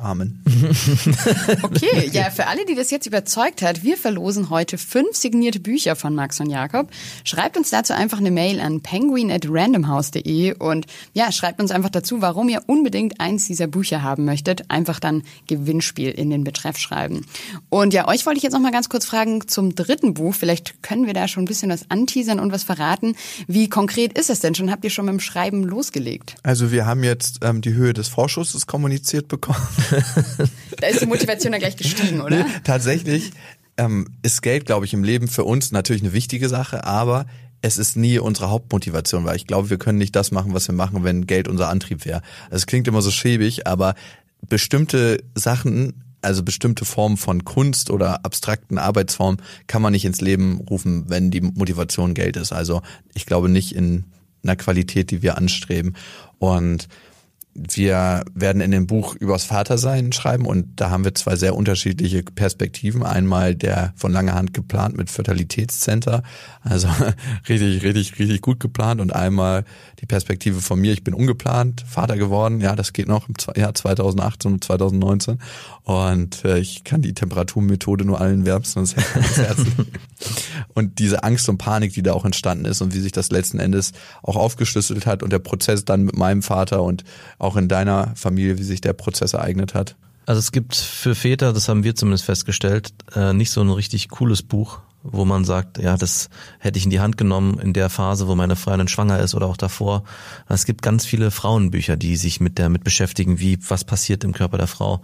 [0.02, 0.42] Amen.
[1.62, 5.94] okay, ja, für alle, die das jetzt überzeugt hat, wir verlosen heute fünf signierte Bücher
[5.94, 6.90] von Max und Jakob.
[7.22, 11.90] Schreibt uns dazu einfach eine Mail an penguin at randomhouse.de und ja, schreibt uns einfach
[11.90, 14.68] dazu, warum ihr unbedingt eins dieser Bücher haben möchtet.
[14.70, 17.24] Einfach dann Gewinnspiel in den Betreff schreiben.
[17.68, 20.34] Und ja, euch wollte ich jetzt noch mal ganz kurz fragen zum dritten Buch.
[20.34, 23.14] Vielleicht können wir da schon ein bisschen was anteasern und was verraten.
[23.46, 24.70] Wie konkret ist es denn schon?
[24.72, 26.34] Habt ihr schon mit dem Schreiben losgelegt?
[26.42, 29.62] Also wir haben jetzt ähm, die Höhe des Vorschusses kommuniziert bekommen.
[30.80, 32.44] da ist die Motivation ja gleich gestiegen, oder?
[32.44, 33.32] Nee, tatsächlich
[33.76, 37.26] ähm, ist Geld, glaube ich, im Leben für uns natürlich eine wichtige Sache, aber
[37.62, 40.74] es ist nie unsere Hauptmotivation, weil ich glaube, wir können nicht das machen, was wir
[40.74, 42.22] machen, wenn Geld unser Antrieb wäre.
[42.50, 43.94] Es klingt immer so schäbig, aber
[44.48, 50.60] bestimmte Sachen, also bestimmte Formen von Kunst oder abstrakten Arbeitsformen kann man nicht ins Leben
[50.68, 52.52] rufen, wenn die Motivation Geld ist.
[52.52, 52.82] Also
[53.14, 54.04] ich glaube nicht in
[54.42, 55.94] einer Qualität, die wir anstreben.
[56.38, 56.88] Und
[57.54, 62.22] wir werden in dem Buch übers Vatersein schreiben und da haben wir zwei sehr unterschiedliche
[62.22, 63.02] Perspektiven.
[63.02, 66.22] Einmal der von langer Hand geplant mit Fertilitätscenter,
[66.62, 66.88] also
[67.48, 69.64] richtig, richtig, richtig gut geplant und einmal
[70.00, 73.74] die Perspektive von mir, ich bin ungeplant, Vater geworden, ja, das geht noch im Jahr
[73.74, 75.38] 2018 und 2019
[75.84, 79.58] und äh, ich kann die Temperaturmethode nur allen wärmstens ans Herz
[80.74, 83.58] Und diese Angst und Panik, die da auch entstanden ist und wie sich das letzten
[83.58, 87.02] Endes auch aufgeschlüsselt hat und der Prozess dann mit meinem Vater und
[87.38, 89.96] auch in deiner Familie, wie sich der Prozess ereignet hat.
[90.24, 94.08] Also es gibt für Väter, das haben wir zumindest festgestellt, äh, nicht so ein richtig
[94.08, 96.30] cooles Buch, wo man sagt, ja, das
[96.60, 99.46] hätte ich in die Hand genommen in der Phase, wo meine Freundin schwanger ist oder
[99.46, 100.04] auch davor.
[100.48, 104.32] Es gibt ganz viele Frauenbücher, die sich mit der mit beschäftigen, wie was passiert im
[104.32, 105.02] Körper der Frau.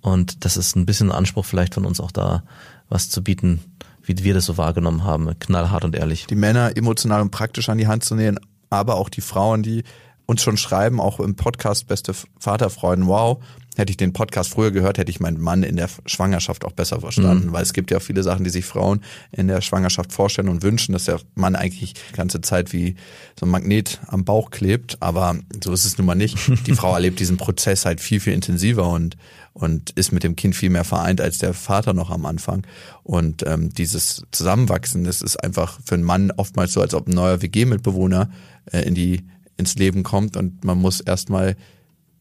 [0.00, 2.42] Und das ist ein bisschen ein Anspruch vielleicht von uns auch da,
[2.88, 3.60] was zu bieten,
[4.02, 6.26] wie wir das so wahrgenommen haben, knallhart und ehrlich.
[6.26, 8.38] Die Männer emotional und praktisch an die Hand zu nehmen,
[8.70, 9.84] aber auch die Frauen, die
[10.26, 13.42] uns schon schreiben, auch im Podcast Beste Vaterfreuden, wow,
[13.80, 17.00] hätte ich den Podcast früher gehört, hätte ich meinen Mann in der Schwangerschaft auch besser
[17.00, 17.52] verstanden, mhm.
[17.52, 19.00] weil es gibt ja viele Sachen, die sich Frauen
[19.32, 22.94] in der Schwangerschaft vorstellen und wünschen, dass der Mann eigentlich die ganze Zeit wie
[23.38, 26.36] so ein Magnet am Bauch klebt, aber so ist es nun mal nicht.
[26.66, 29.16] Die Frau erlebt diesen Prozess halt viel, viel intensiver und
[29.52, 32.64] und ist mit dem Kind viel mehr vereint als der Vater noch am Anfang.
[33.02, 37.14] Und ähm, dieses Zusammenwachsen, das ist einfach für einen Mann oftmals so, als ob ein
[37.14, 38.30] neuer WG-Mitbewohner
[38.66, 39.24] äh, in die
[39.56, 41.56] ins Leben kommt und man muss erstmal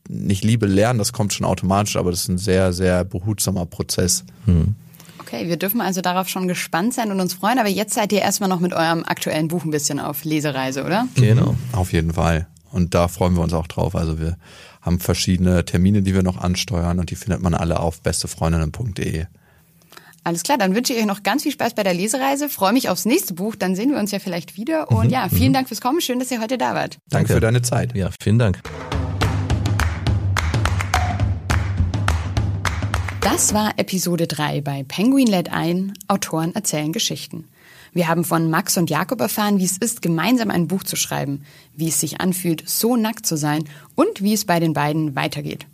[0.10, 4.26] nicht Liebe lernen, das kommt schon automatisch, aber das ist ein sehr, sehr behutsamer Prozess.
[4.46, 4.76] Mhm.
[5.20, 8.22] Okay, wir dürfen also darauf schon gespannt sein und uns freuen, aber jetzt seid ihr
[8.22, 11.08] erstmal noch mit eurem aktuellen Buch ein bisschen auf Lesereise, oder?
[11.16, 11.56] Genau.
[11.72, 12.48] Auf jeden Fall.
[12.72, 13.96] Und da freuen wir uns auch drauf.
[13.96, 14.38] Also wir
[14.82, 19.26] haben verschiedene Termine, die wir noch ansteuern und die findet man alle auf bestefreundinnen.de.
[20.24, 22.50] Alles klar, dann wünsche ich euch noch ganz viel Spaß bei der Lesereise.
[22.50, 24.92] Freue mich aufs nächste Buch, dann sehen wir uns ja vielleicht wieder.
[24.92, 25.12] Und mhm.
[25.12, 25.54] ja, vielen mhm.
[25.54, 26.02] Dank fürs Kommen.
[26.02, 26.98] Schön, dass ihr heute da wart.
[27.10, 27.96] Danke, Danke für deine Zeit.
[27.96, 28.62] Ja, vielen Dank.
[33.22, 37.50] Das war Episode 3 bei Penguin Let Ein, Autoren erzählen Geschichten.
[37.92, 41.44] Wir haben von Max und Jakob erfahren, wie es ist, gemeinsam ein Buch zu schreiben,
[41.76, 43.66] wie es sich anfühlt, so nackt zu sein
[43.96, 45.66] und wie es bei den beiden weitergeht.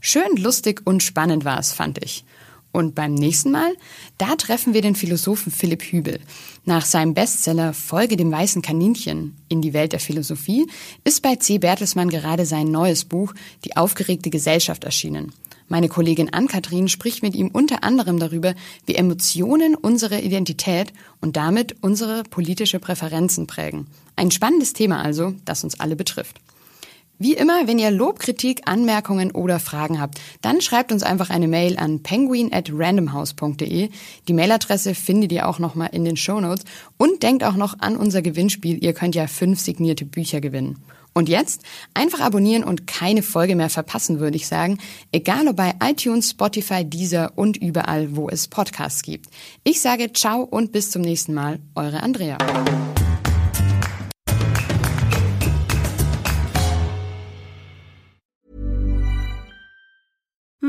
[0.00, 2.24] Schön lustig und spannend war es, fand ich.
[2.70, 3.74] Und beim nächsten Mal,
[4.16, 6.20] da treffen wir den Philosophen Philipp Hübel.
[6.64, 10.68] Nach seinem Bestseller Folge dem weißen Kaninchen in die Welt der Philosophie
[11.02, 11.58] ist bei C.
[11.58, 13.34] Bertelsmann gerade sein neues Buch
[13.64, 15.32] Die aufgeregte Gesellschaft erschienen.
[15.72, 18.54] Meine Kollegin Ann-Kathrin spricht mit ihm unter anderem darüber,
[18.84, 20.92] wie Emotionen unsere Identität
[21.22, 23.86] und damit unsere politische Präferenzen prägen.
[24.14, 26.42] Ein spannendes Thema also, das uns alle betrifft.
[27.18, 31.48] Wie immer, wenn ihr Lob, Kritik, Anmerkungen oder Fragen habt, dann schreibt uns einfach eine
[31.48, 33.88] Mail an penguin at randomhouse.de.
[34.28, 36.66] Die Mailadresse findet ihr auch nochmal in den Shownotes.
[36.98, 38.84] Und denkt auch noch an unser Gewinnspiel.
[38.84, 40.76] Ihr könnt ja fünf signierte Bücher gewinnen.
[41.14, 41.62] Und jetzt
[41.94, 44.78] einfach abonnieren und keine Folge mehr verpassen, würde ich sagen.
[45.12, 49.28] Egal ob bei iTunes, Spotify, Deezer und überall, wo es Podcasts gibt.
[49.64, 51.58] Ich sage ciao und bis zum nächsten Mal.
[51.74, 52.38] Eure Andrea.